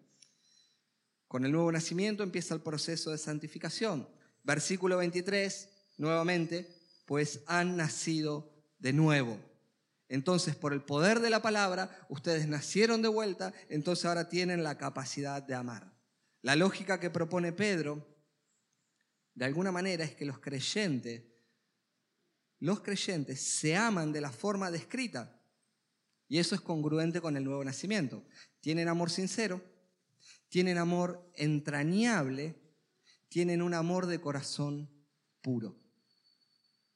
[1.26, 4.08] Con el nuevo nacimiento empieza el proceso de santificación.
[4.44, 6.68] Versículo 23, nuevamente,
[7.06, 9.40] pues han nacido de nuevo.
[10.12, 14.76] Entonces, por el poder de la palabra, ustedes nacieron de vuelta, entonces ahora tienen la
[14.76, 15.90] capacidad de amar.
[16.42, 18.06] La lógica que propone Pedro,
[19.34, 21.22] de alguna manera, es que los creyentes
[22.58, 25.42] los creyentes se aman de la forma descrita.
[26.28, 28.22] Y eso es congruente con el nuevo nacimiento.
[28.60, 29.60] Tienen amor sincero,
[30.50, 32.54] tienen amor entrañable,
[33.28, 34.90] tienen un amor de corazón
[35.40, 35.76] puro.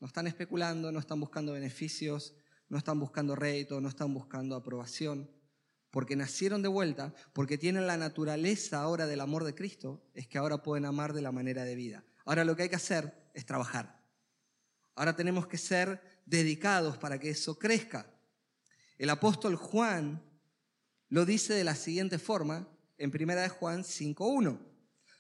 [0.00, 2.36] No están especulando, no están buscando beneficios,
[2.68, 5.30] no están buscando rédito, no están buscando aprobación,
[5.90, 10.38] porque nacieron de vuelta, porque tienen la naturaleza ahora del amor de Cristo, es que
[10.38, 12.04] ahora pueden amar de la manera de vida.
[12.24, 14.02] Ahora lo que hay que hacer es trabajar.
[14.94, 18.10] Ahora tenemos que ser dedicados para que eso crezca.
[18.98, 20.22] El apóstol Juan
[21.08, 24.58] lo dice de la siguiente forma en 1 de Juan 5.1.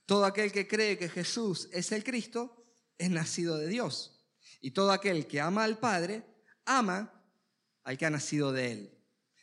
[0.04, 2.64] Todo aquel que cree que Jesús es el Cristo
[2.98, 4.26] es nacido de Dios.
[4.60, 6.24] Y todo aquel que ama al Padre
[6.64, 7.15] ama
[7.86, 8.98] al que ha nacido de Él.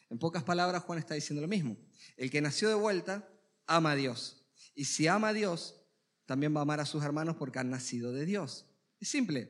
[0.10, 1.78] En pocas palabras, Juan está diciendo lo mismo.
[2.18, 3.28] El que nació de vuelta
[3.66, 4.46] ama a Dios.
[4.76, 5.82] Y si ama a Dios,
[6.26, 8.66] también va a amar a sus hermanos porque han nacido de Dios.
[9.00, 9.50] Es simple.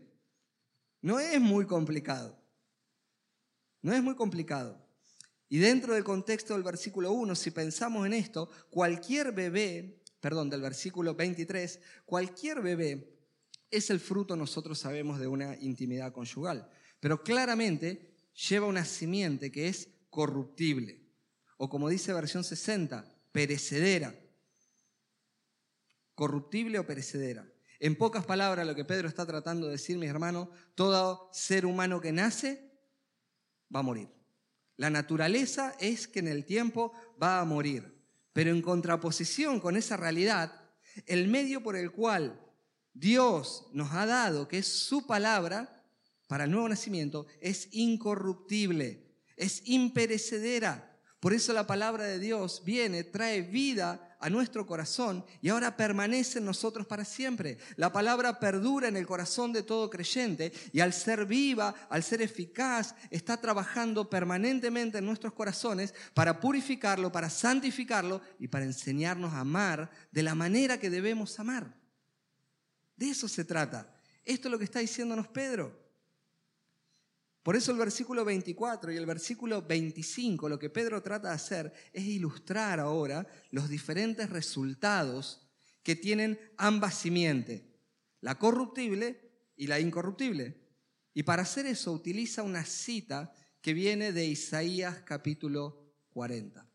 [1.01, 2.39] No es muy complicado.
[3.81, 4.79] No es muy complicado.
[5.49, 10.61] Y dentro del contexto del versículo 1, si pensamos en esto, cualquier bebé, perdón, del
[10.61, 13.17] versículo 23, cualquier bebé
[13.71, 16.69] es el fruto, nosotros sabemos, de una intimidad conyugal.
[16.99, 21.01] Pero claramente lleva una simiente que es corruptible.
[21.57, 24.15] O como dice versión 60, perecedera.
[26.15, 27.47] Corruptible o perecedera.
[27.79, 31.99] En pocas palabras, lo que Pedro está tratando de decir, mis hermanos, todo ser humano
[31.99, 32.71] que nace
[33.73, 34.09] va a morir.
[34.77, 37.93] La naturaleza es que en el tiempo va a morir.
[38.31, 40.61] Pero en contraposición con esa realidad,
[41.05, 42.39] el medio por el cual
[42.93, 45.72] Dios nos ha dado, que es su palabra,
[46.33, 49.05] para el nuevo nacimiento, es incorruptible,
[49.37, 50.99] es imperecedera.
[51.19, 56.39] Por eso la palabra de Dios viene, trae vida a nuestro corazón y ahora permanece
[56.39, 57.59] en nosotros para siempre.
[57.75, 62.23] La palabra perdura en el corazón de todo creyente y al ser viva, al ser
[62.23, 69.41] eficaz, está trabajando permanentemente en nuestros corazones para purificarlo, para santificarlo y para enseñarnos a
[69.41, 71.77] amar de la manera que debemos amar.
[72.95, 73.95] De eso se trata.
[74.25, 75.82] Esto es lo que está diciéndonos Pedro.
[77.43, 81.73] Por eso el versículo 24 y el versículo 25, lo que Pedro trata de hacer
[81.91, 85.45] es ilustrar ahora los diferentes resultados
[85.83, 87.63] que tienen ambas simientes,
[88.21, 90.57] la corruptible y la incorruptible.
[91.13, 96.65] Y para hacer eso utiliza una cita que viene de Isaías capítulo 40.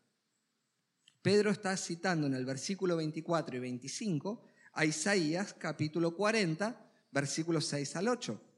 [1.23, 7.95] Pedro está citando en el versículo 24 y 25 a Isaías capítulo 40, versículos 6
[7.95, 8.48] al 8.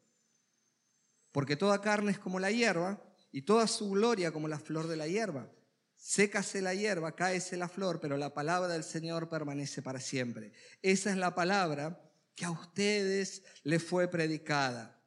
[1.31, 4.97] Porque toda carne es como la hierba y toda su gloria como la flor de
[4.97, 5.49] la hierba.
[5.95, 10.51] Sécase la hierba, cáese la flor, pero la palabra del Señor permanece para siempre.
[10.81, 12.01] Esa es la palabra
[12.35, 14.99] que a ustedes les fue predicada.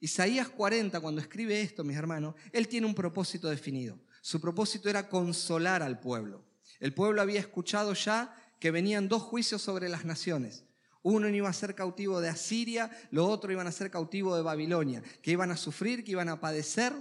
[0.00, 4.00] Isaías 40, cuando escribe esto, mis hermanos, él tiene un propósito definido.
[4.20, 6.44] Su propósito era consolar al pueblo.
[6.80, 10.64] El pueblo había escuchado ya que venían dos juicios sobre las naciones.
[11.10, 15.02] Uno iba a ser cautivo de Asiria, lo otro iban a ser cautivo de Babilonia,
[15.22, 16.92] que iban a sufrir, que iban a padecer.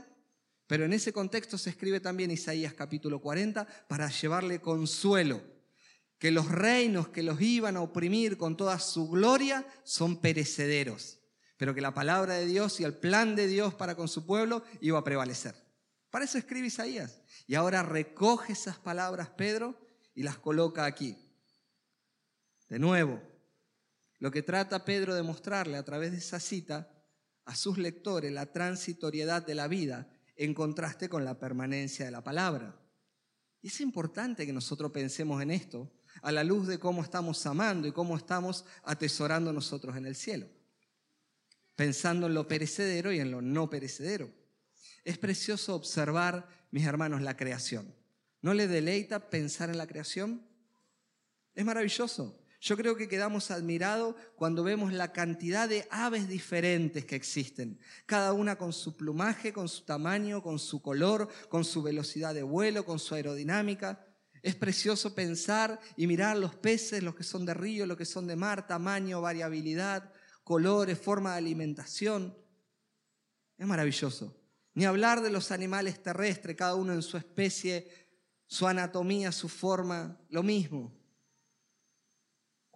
[0.66, 5.42] Pero en ese contexto se escribe también Isaías capítulo 40 para llevarle consuelo,
[6.20, 11.20] que los reinos que los iban a oprimir con toda su gloria son perecederos,
[11.58, 14.64] pero que la palabra de Dios y el plan de Dios para con su pueblo
[14.80, 15.54] iba a prevalecer.
[16.10, 17.22] Para eso escribe Isaías.
[17.46, 19.78] Y ahora recoge esas palabras Pedro
[20.16, 21.18] y las coloca aquí.
[22.70, 23.22] De nuevo,
[24.20, 26.92] lo que trata Pedro de mostrarle a través de esa cita
[27.46, 32.24] a sus lectores la transitoriedad de la vida en contraste con la permanencia de la
[32.24, 32.80] palabra.
[33.62, 37.88] Y es importante que nosotros pensemos en esto a la luz de cómo estamos amando
[37.88, 40.48] y cómo estamos atesorando nosotros en el cielo,
[41.76, 44.32] pensando en lo perecedero y en lo no perecedero.
[45.04, 47.96] Es precioso observar, mis hermanos, la creación.
[48.42, 50.46] ¿No le deleita pensar en la creación?
[51.56, 52.37] Es maravilloso.
[52.60, 58.34] Yo creo que quedamos admirados cuando vemos la cantidad de aves diferentes que existen, cada
[58.34, 62.84] una con su plumaje, con su tamaño, con su color, con su velocidad de vuelo,
[62.84, 64.04] con su aerodinámica.
[64.42, 68.26] Es precioso pensar y mirar los peces, los que son de río, los que son
[68.26, 70.12] de mar, tamaño, variabilidad,
[70.44, 72.36] colores, forma de alimentación.
[73.58, 74.36] Es maravilloso.
[74.74, 78.08] Ni hablar de los animales terrestres, cada uno en su especie,
[78.48, 80.94] su anatomía, su forma, lo mismo.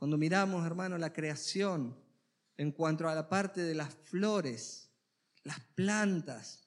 [0.01, 1.95] Cuando miramos, hermano, la creación
[2.57, 4.89] en cuanto a la parte de las flores,
[5.43, 6.63] las plantas,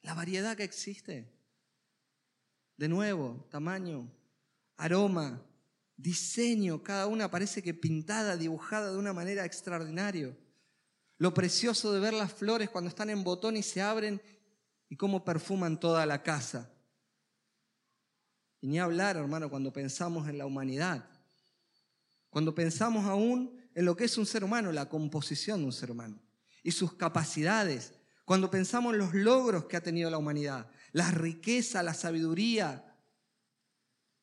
[0.00, 1.30] la variedad que existe.
[2.78, 4.10] De nuevo, tamaño,
[4.78, 5.42] aroma,
[5.94, 10.34] diseño, cada una parece que pintada, dibujada de una manera extraordinaria.
[11.18, 14.22] Lo precioso de ver las flores cuando están en botón y se abren
[14.88, 16.72] y cómo perfuman toda la casa.
[18.62, 21.11] Y ni hablar, hermano, cuando pensamos en la humanidad.
[22.32, 25.90] Cuando pensamos aún en lo que es un ser humano, la composición de un ser
[25.90, 26.18] humano
[26.62, 27.92] y sus capacidades,
[28.24, 32.96] cuando pensamos en los logros que ha tenido la humanidad, la riqueza, la sabiduría,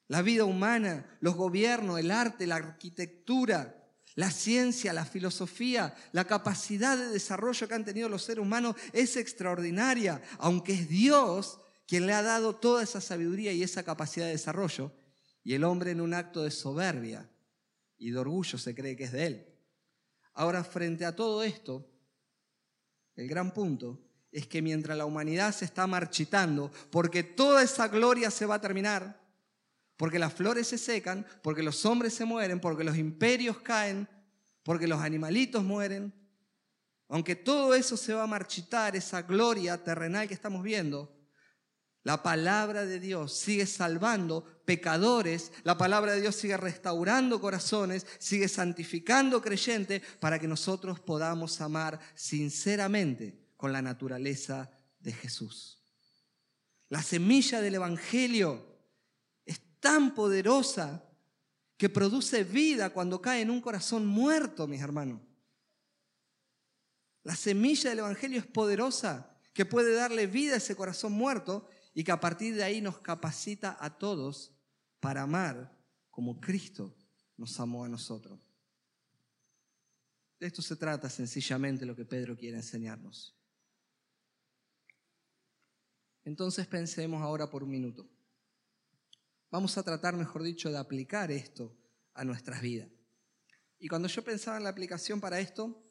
[0.08, 3.76] la vida humana, los gobiernos, el arte, la arquitectura,
[4.15, 9.17] la ciencia, la filosofía, la capacidad de desarrollo que han tenido los seres humanos es
[9.17, 14.32] extraordinaria, aunque es Dios quien le ha dado toda esa sabiduría y esa capacidad de
[14.32, 14.91] desarrollo,
[15.43, 17.30] y el hombre en un acto de soberbia
[17.99, 19.45] y de orgullo se cree que es de él.
[20.33, 21.85] Ahora, frente a todo esto,
[23.15, 23.99] el gran punto
[24.31, 28.62] es que mientras la humanidad se está marchitando, porque toda esa gloria se va a
[28.62, 29.19] terminar,
[29.97, 34.07] porque las flores se secan, porque los hombres se mueren, porque los imperios caen,
[34.63, 36.13] porque los animalitos mueren,
[37.09, 41.12] aunque todo eso se va a marchitar, esa gloria terrenal que estamos viendo,
[42.10, 48.48] la palabra de Dios sigue salvando pecadores, la palabra de Dios sigue restaurando corazones, sigue
[48.48, 55.84] santificando creyentes para que nosotros podamos amar sinceramente con la naturaleza de Jesús.
[56.88, 58.65] La semilla del Evangelio
[59.45, 61.04] es tan poderosa
[61.78, 65.22] que produce vida cuando cae en un corazón muerto, mis hermanos.
[67.22, 72.04] La semilla del Evangelio es poderosa que puede darle vida a ese corazón muerto y
[72.04, 74.54] que a partir de ahí nos capacita a todos
[74.99, 75.77] para amar
[76.10, 76.96] como Cristo
[77.37, 78.40] nos amó a nosotros.
[80.40, 83.35] De esto se trata sencillamente lo que Pedro quiere enseñarnos.
[86.23, 88.10] Entonces pensemos ahora por un minuto.
[89.52, 91.75] Vamos a tratar, mejor dicho, de aplicar esto
[92.13, 92.90] a nuestras vidas.
[93.79, 95.81] Y cuando yo pensaba en la aplicación para esto,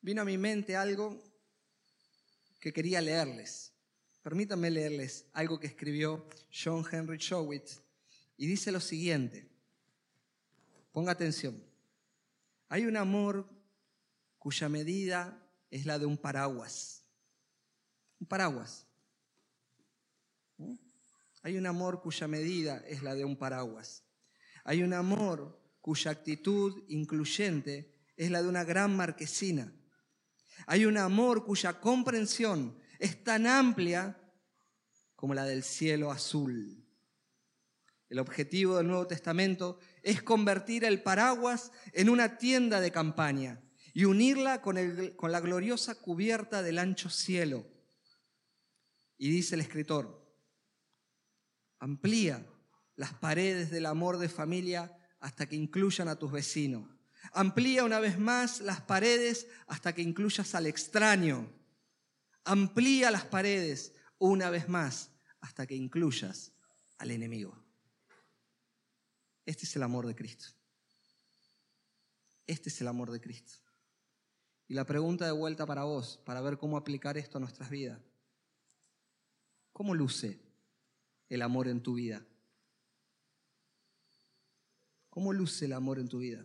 [0.00, 1.22] vino a mi mente algo
[2.60, 3.72] que quería leerles.
[4.22, 7.80] Permítanme leerles algo que escribió John Henry Showitz
[8.36, 9.48] y dice lo siguiente.
[10.92, 11.62] Ponga atención.
[12.68, 13.48] Hay un amor
[14.38, 17.04] cuya medida es la de un paraguas.
[18.20, 18.86] Un paraguas.
[20.56, 20.74] ¿Mm?
[21.42, 24.04] Hay un amor cuya medida es la de un paraguas.
[24.64, 29.72] Hay un amor cuya actitud incluyente es la de una gran marquesina.
[30.66, 34.20] Hay un amor cuya comprensión es tan amplia
[35.14, 36.84] como la del cielo azul.
[38.08, 44.04] El objetivo del Nuevo Testamento es convertir el paraguas en una tienda de campaña y
[44.04, 44.76] unirla con,
[45.16, 47.66] con la gloriosa cubierta del ancho cielo.
[49.18, 50.24] Y dice el escritor,
[51.78, 52.46] amplía
[52.96, 56.97] las paredes del amor de familia hasta que incluyan a tus vecinos.
[57.32, 61.48] Amplía una vez más las paredes hasta que incluyas al extraño.
[62.44, 65.10] Amplía las paredes una vez más
[65.40, 66.52] hasta que incluyas
[66.98, 67.56] al enemigo.
[69.44, 70.48] Este es el amor de Cristo.
[72.46, 73.58] Este es el amor de Cristo.
[74.66, 78.00] Y la pregunta de vuelta para vos, para ver cómo aplicar esto a nuestras vidas.
[79.72, 80.40] ¿Cómo luce
[81.28, 82.26] el amor en tu vida?
[85.08, 86.44] ¿Cómo luce el amor en tu vida?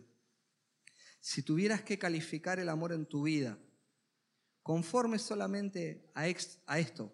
[1.24, 3.58] Si tuvieras que calificar el amor en tu vida
[4.62, 7.10] conforme solamente a, esto,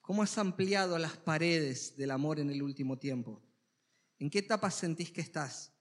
[0.00, 3.42] ¿cómo has ampliado las paredes del amor en el último tiempo?
[4.20, 5.72] ¿En qué etapa sentís que estás?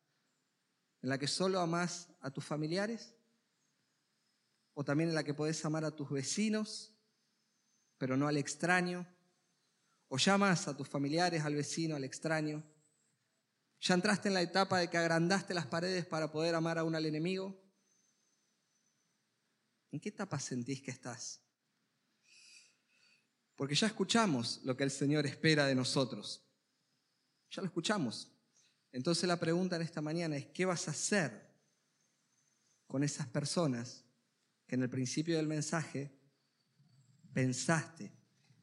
[1.04, 3.14] ¿En la que solo amás a tus familiares?
[4.74, 6.96] ¿O también en la que podés amar a tus vecinos,
[8.00, 9.06] pero no al extraño?
[10.08, 12.64] ¿O llamas a tus familiares, al vecino, al extraño?
[13.82, 17.06] ¿Ya entraste en la etapa de que agrandaste las paredes para poder amar aún al
[17.06, 17.62] enemigo?
[19.92, 21.42] ¿En qué etapa sentís que estás?
[23.56, 26.44] Porque ya escuchamos lo que el Señor espera de nosotros.
[27.52, 28.32] Ya lo escuchamos.
[28.92, 31.54] Entonces la pregunta en esta mañana es, ¿qué vas a hacer
[32.88, 34.04] con esas personas
[34.68, 36.12] que en el principio del mensaje
[37.34, 38.12] pensaste?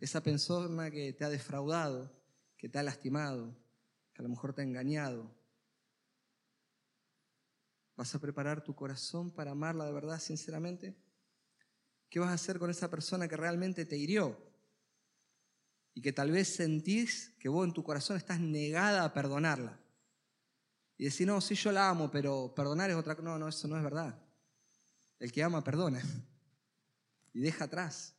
[0.01, 2.13] Esa persona que te ha defraudado,
[2.57, 3.57] que te ha lastimado,
[4.13, 5.31] que a lo mejor te ha engañado.
[7.97, 10.97] ¿Vas a preparar tu corazón para amarla de verdad, sinceramente?
[12.09, 14.53] ¿Qué vas a hacer con esa persona que realmente te hirió?
[15.95, 19.79] y que tal vez sentís que vos en tu corazón estás negada a perdonarla.
[20.97, 23.29] Y decís, no, sí yo la amo, pero perdonar es otra cosa.
[23.29, 24.19] No, no, eso no es verdad.
[25.19, 26.03] El que ama, perdona.
[27.35, 28.15] Y deja atrás.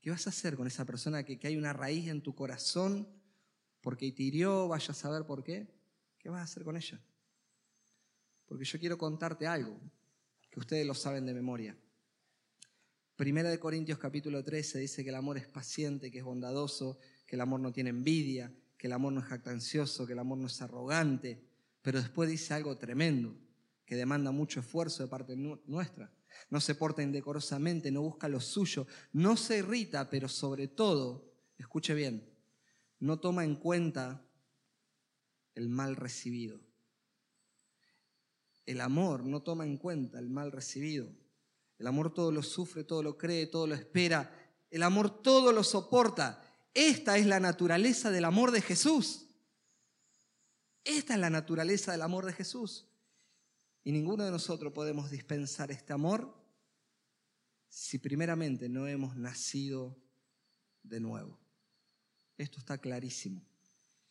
[0.00, 3.08] ¿Qué vas a hacer con esa persona que, que hay una raíz en tu corazón
[3.82, 5.66] porque te hirió, vaya a saber por qué?
[6.18, 7.00] ¿Qué vas a hacer con ella?
[8.46, 9.78] Porque yo quiero contarte algo
[10.48, 11.76] que ustedes lo saben de memoria.
[13.16, 17.36] Primera de Corintios capítulo 13 dice que el amor es paciente, que es bondadoso, que
[17.36, 20.46] el amor no tiene envidia, que el amor no es jactancioso, que el amor no
[20.46, 21.42] es arrogante,
[21.82, 23.36] pero después dice algo tremendo,
[23.84, 26.10] que demanda mucho esfuerzo de parte nuestra.
[26.50, 31.94] No se porta indecorosamente, no busca lo suyo, no se irrita, pero sobre todo, escuche
[31.94, 32.31] bien,
[33.02, 34.24] no toma en cuenta
[35.56, 36.60] el mal recibido.
[38.64, 41.12] El amor no toma en cuenta el mal recibido.
[41.80, 44.32] El amor todo lo sufre, todo lo cree, todo lo espera.
[44.70, 46.48] El amor todo lo soporta.
[46.74, 49.26] Esta es la naturaleza del amor de Jesús.
[50.84, 52.86] Esta es la naturaleza del amor de Jesús.
[53.82, 56.32] Y ninguno de nosotros podemos dispensar este amor
[57.68, 60.00] si primeramente no hemos nacido
[60.84, 61.41] de nuevo.
[62.42, 63.40] Esto está clarísimo.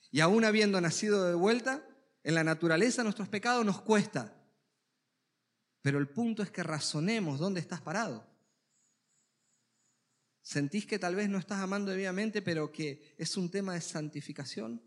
[0.09, 1.86] Y aún habiendo nacido de vuelta,
[2.23, 4.34] en la naturaleza nuestros pecados nos cuesta.
[5.82, 8.25] Pero el punto es que razonemos dónde estás parado.
[10.41, 14.82] ¿Sentís que tal vez no estás amando debidamente, pero que es un tema de santificación?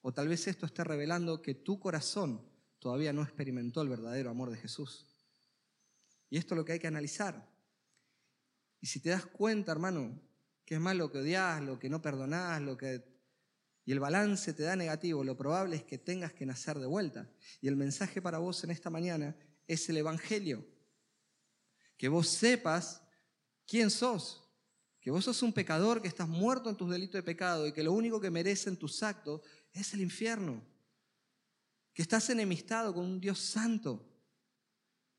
[0.00, 2.42] O tal vez esto esté revelando que tu corazón
[2.78, 5.06] todavía no experimentó el verdadero amor de Jesús.
[6.30, 7.48] Y esto es lo que hay que analizar.
[8.80, 10.20] Y si te das cuenta, hermano,
[10.64, 13.14] que es más lo que odias, lo que no perdonás, lo que
[13.86, 17.30] y el balance te da negativo, lo probable es que tengas que nacer de vuelta.
[17.60, 19.36] Y el mensaje para vos en esta mañana
[19.66, 20.66] es el Evangelio.
[21.98, 23.02] Que vos sepas
[23.66, 24.42] quién sos.
[25.00, 27.82] Que vos sos un pecador, que estás muerto en tus delitos de pecado y que
[27.82, 29.42] lo único que merecen tus actos
[29.74, 30.62] es el infierno.
[31.92, 34.10] Que estás enemistado con un Dios santo.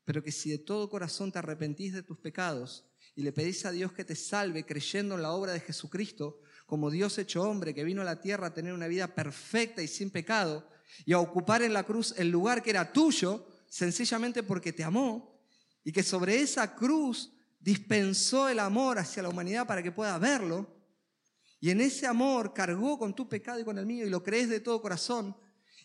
[0.04, 2.84] Pero que si de todo corazón te arrepentís de tus pecados
[3.16, 6.90] y le pedís a Dios que te salve creyendo en la obra de Jesucristo, como
[6.90, 10.10] Dios hecho hombre que vino a la tierra a tener una vida perfecta y sin
[10.10, 10.68] pecado
[11.06, 15.40] y a ocupar en la cruz el lugar que era tuyo, sencillamente porque te amó
[15.82, 20.74] y que sobre esa cruz dispensó el amor hacia la humanidad para que pueda verlo.
[21.58, 24.50] Y en ese amor cargó con tu pecado y con el mío y lo crees
[24.50, 25.34] de todo corazón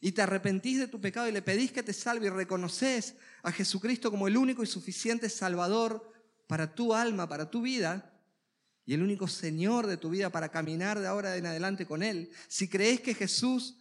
[0.01, 3.51] y te arrepentís de tu pecado y le pedís que te salve y reconoces a
[3.51, 6.10] Jesucristo como el único y suficiente Salvador
[6.51, 8.13] para tu alma, para tu vida
[8.85, 12.29] y el único Señor de tu vida para caminar de ahora en adelante con Él.
[12.49, 13.77] Si crees que Jesús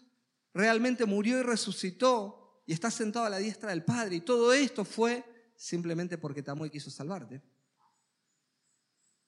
[0.54, 4.14] realmente murió y resucitó y estás sentado a la diestra del Padre.
[4.14, 5.24] Y todo esto fue
[5.56, 7.42] simplemente porque te quiso salvarte.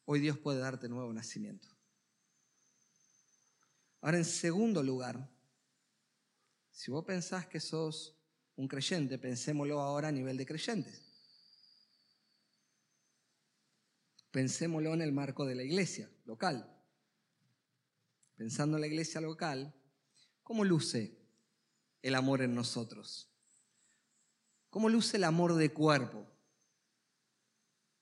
[0.05, 1.67] Hoy Dios puede darte nuevo nacimiento.
[4.03, 5.29] Ahora, en segundo lugar,
[6.71, 8.17] Si vos pensás que sos
[8.55, 11.02] un creyente, pensémoslo ahora a nivel de creyentes.
[14.33, 16.67] Pensémoslo en el marco de la iglesia local.
[18.35, 19.75] Pensando en la iglesia local,
[20.43, 21.19] ¿cómo luce
[22.01, 23.31] el amor en nosotros?
[24.71, 26.27] ¿Cómo luce el amor de cuerpo?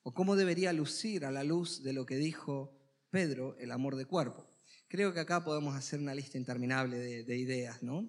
[0.03, 2.79] ¿O cómo debería lucir a la luz de lo que dijo
[3.11, 4.47] Pedro, el amor de cuerpo?
[4.87, 8.09] Creo que acá podemos hacer una lista interminable de, de ideas, ¿no?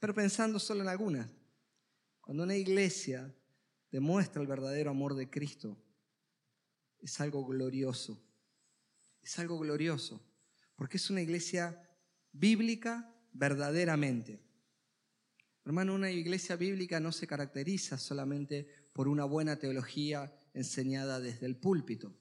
[0.00, 1.30] Pero pensando solo en algunas.
[2.20, 3.32] Cuando una iglesia
[3.92, 5.78] demuestra el verdadero amor de Cristo,
[7.02, 8.22] es algo glorioso.
[9.22, 10.20] Es algo glorioso,
[10.74, 11.80] porque es una iglesia
[12.32, 14.40] bíblica verdaderamente.
[15.64, 21.56] Hermano, una iglesia bíblica no se caracteriza solamente por una buena teología enseñada desde el
[21.56, 22.16] púlpito.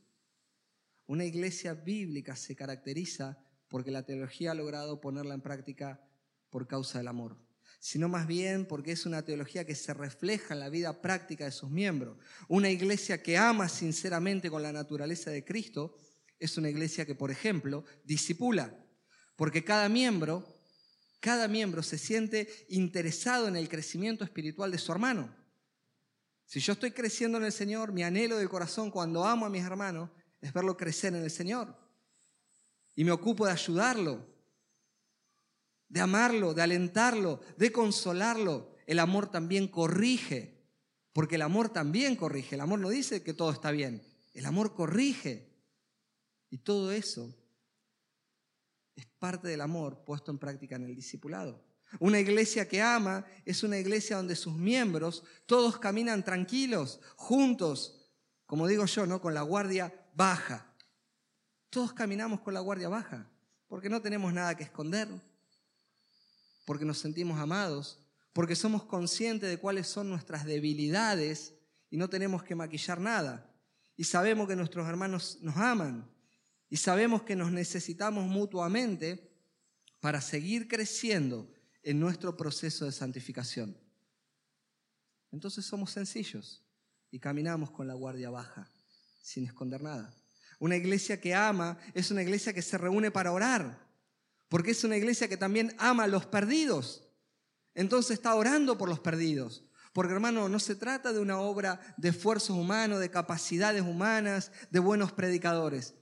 [1.08, 6.08] Una iglesia bíblica se caracteriza porque la teología ha logrado ponerla en práctica
[6.50, 7.51] por causa del amor
[7.82, 11.52] sino más bien porque es una teología que se refleja en la vida práctica de
[11.52, 12.16] sus miembros.
[12.48, 15.98] Una iglesia que ama sinceramente con la naturaleza de Cristo
[16.38, 18.72] es una iglesia que, por ejemplo, disipula,
[19.36, 20.46] porque cada miembro,
[21.20, 25.36] cada miembro se siente interesado en el crecimiento espiritual de su hermano.
[26.46, 29.64] Si yo estoy creciendo en el Señor, mi anhelo del corazón cuando amo a mis
[29.64, 31.76] hermanos es verlo crecer en el Señor.
[32.96, 34.31] Y me ocupo de ayudarlo,
[35.92, 38.72] de amarlo, de alentarlo, de consolarlo.
[38.88, 40.58] El amor también corrige,
[41.12, 42.56] porque el amor también corrige.
[42.56, 44.02] El amor no dice que todo está bien,
[44.34, 45.52] el amor corrige.
[46.50, 47.34] Y todo eso
[48.96, 51.62] es parte del amor puesto en práctica en el discipulado.
[52.00, 58.10] Una iglesia que ama es una iglesia donde sus miembros todos caminan tranquilos, juntos,
[58.46, 59.20] como digo yo, ¿no?
[59.20, 60.74] Con la guardia baja.
[61.70, 63.30] Todos caminamos con la guardia baja,
[63.68, 65.10] porque no tenemos nada que esconder,
[66.66, 68.00] porque nos sentimos amados,
[68.34, 71.56] porque somos conscientes de cuáles son nuestras debilidades
[71.90, 73.54] y no tenemos que maquillar nada.
[73.98, 76.10] Y sabemos que nuestros hermanos nos aman
[76.70, 79.32] y sabemos que nos necesitamos mutuamente
[80.00, 81.52] para seguir creciendo
[81.84, 83.78] en nuestro proceso de santificación.
[85.32, 86.64] Entonces somos sencillos
[87.10, 88.72] y caminamos con la guardia baja,
[89.22, 90.16] sin esconder nada.
[90.60, 93.91] Una iglesia que ama es una iglesia que se reúne para orar,
[94.52, 97.08] porque es una iglesia que también ama a los perdidos.
[97.74, 99.64] Entonces está orando por los perdidos.
[99.94, 104.80] Porque hermano, no se trata de una obra de esfuerzos humanos, de capacidades humanas, de
[104.80, 105.94] buenos predicadores.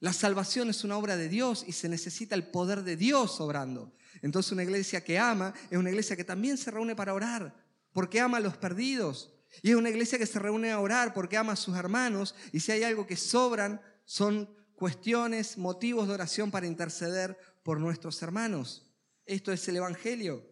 [0.00, 3.94] La salvación es una obra de Dios y se necesita el poder de Dios obrando.
[4.22, 8.18] Entonces una iglesia que ama es una iglesia que también se reúne para orar, porque
[8.18, 9.32] ama a los perdidos.
[9.62, 12.58] Y es una iglesia que se reúne a orar porque ama a sus hermanos y
[12.58, 18.88] si hay algo que sobran son cuestiones, motivos de oración para interceder por nuestros hermanos.
[19.26, 20.46] Esto es el Evangelio.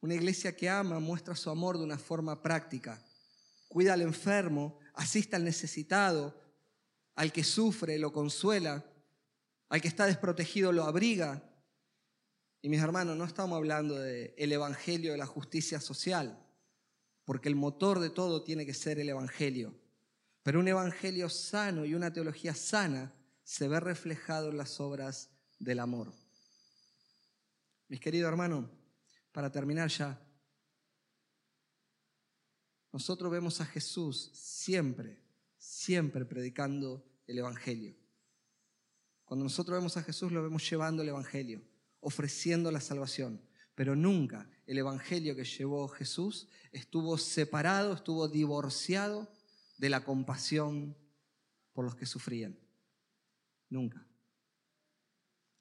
[0.00, 3.04] Una iglesia que ama muestra su amor de una forma práctica.
[3.68, 6.34] Cuida al enfermo, asiste al necesitado,
[7.14, 8.82] al que sufre lo consuela,
[9.68, 11.42] al que está desprotegido lo abriga.
[12.62, 16.47] Y mis hermanos, no estamos hablando del el evangelio de la justicia social,
[17.28, 19.78] porque el motor de todo tiene que ser el evangelio.
[20.42, 23.12] Pero un evangelio sano y una teología sana
[23.44, 26.10] se ve reflejado en las obras del amor.
[27.86, 28.70] Mis queridos hermanos,
[29.30, 30.18] para terminar ya,
[32.94, 35.20] nosotros vemos a Jesús siempre,
[35.58, 37.94] siempre predicando el Evangelio.
[39.26, 41.60] Cuando nosotros vemos a Jesús, lo vemos llevando el Evangelio,
[42.00, 43.42] ofreciendo la salvación.
[43.74, 49.26] Pero nunca el Evangelio que llevó Jesús estuvo separado, estuvo divorciado
[49.78, 50.94] de la compasión
[51.72, 52.58] por los que sufrían.
[53.70, 54.06] Nunca.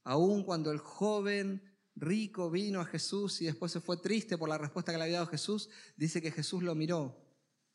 [0.04, 1.64] Aún cuando el joven
[1.96, 5.20] rico vino a Jesús y después se fue triste por la respuesta que le había
[5.20, 7.18] dado Jesús, dice que Jesús lo miró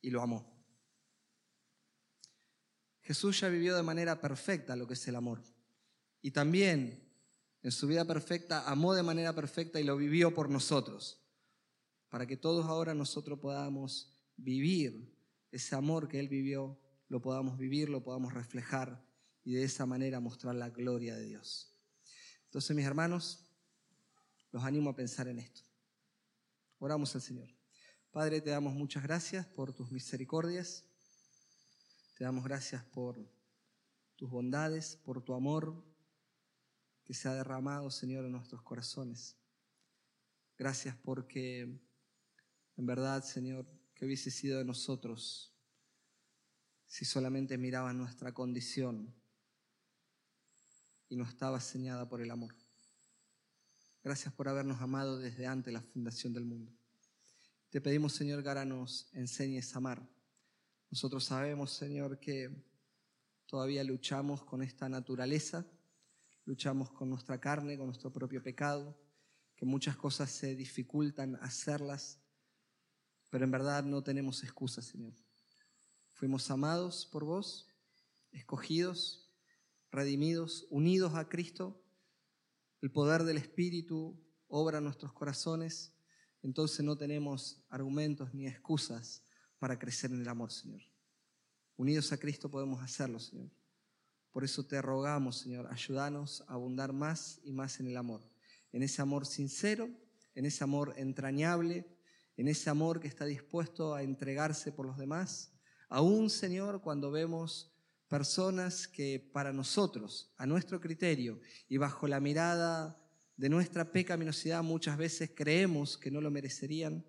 [0.03, 0.55] y lo amó.
[3.01, 5.43] Jesús ya vivió de manera perfecta lo que es el amor.
[6.21, 7.11] Y también
[7.63, 11.22] en su vida perfecta amó de manera perfecta y lo vivió por nosotros.
[12.13, 15.11] Para que todos ahora nosotros podamos vivir
[15.51, 19.03] ese amor que Él vivió, lo podamos vivir, lo podamos reflejar
[19.45, 21.75] y de esa manera mostrar la gloria de Dios.
[22.45, 23.47] Entonces, mis hermanos,
[24.51, 25.63] los animo a pensar en esto.
[26.81, 27.49] Oramos al Señor.
[28.11, 30.85] Padre, te damos muchas gracias por tus misericordias.
[32.19, 33.27] Te damos gracias por
[34.17, 35.83] tus bondades, por tu amor
[37.05, 39.39] que se ha derramado, Señor, en nuestros corazones.
[40.59, 41.81] Gracias porque,
[42.83, 43.65] en verdad, Señor,
[43.95, 45.55] que hubiese sido de nosotros
[46.85, 49.15] si solamente miraban nuestra condición
[51.09, 52.57] y no estaba señada por el amor.
[54.03, 56.73] Gracias por habernos amado desde antes la fundación del mundo.
[57.71, 60.05] Te pedimos, Señor, que ahora nos enseñes a amar.
[60.91, 62.51] Nosotros sabemos, Señor, que
[63.47, 65.65] todavía luchamos con esta naturaleza,
[66.47, 68.99] luchamos con nuestra carne, con nuestro propio pecado,
[69.55, 72.19] que muchas cosas se dificultan hacerlas,
[73.33, 75.15] pero en verdad no tenemos excusas, Señor.
[76.13, 77.67] Fuimos amados por vos,
[78.31, 79.33] escogidos,
[79.91, 81.83] redimidos, unidos a Cristo.
[82.83, 85.95] El poder del Espíritu obra en nuestros corazones.
[86.43, 89.25] Entonces no tenemos argumentos ni excusas
[89.59, 90.83] para crecer en el amor, Señor.
[91.77, 93.51] Unidos a Cristo podemos hacerlo, Señor.
[94.31, 98.21] Por eso te rogamos, Señor, ayúdanos a abundar más y más en el amor.
[98.73, 99.89] En ese amor sincero,
[100.35, 101.87] en ese amor entrañable,
[102.37, 105.53] en ese amor que está dispuesto a entregarse por los demás.
[105.89, 107.73] Aún, Señor, cuando vemos
[108.09, 112.99] personas que para nosotros, a nuestro criterio y bajo la mirada
[113.37, 117.05] de nuestra pecaminosidad muchas veces creemos que no lo merecerían.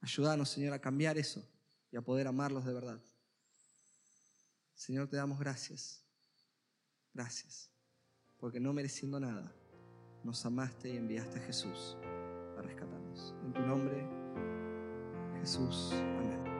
[0.00, 1.46] Ayúdanos, Señor, a cambiar eso
[1.90, 3.00] y a poder amarlos de verdad.
[4.74, 6.04] Señor, te damos gracias.
[7.14, 7.70] Gracias.
[8.36, 9.50] Porque no mereciendo nada,
[10.22, 11.96] nos amaste y enviaste a Jesús
[12.58, 13.34] a rescatarnos.
[13.44, 14.06] En tu nombre,
[15.40, 15.92] Jesús.
[16.18, 16.55] Amén.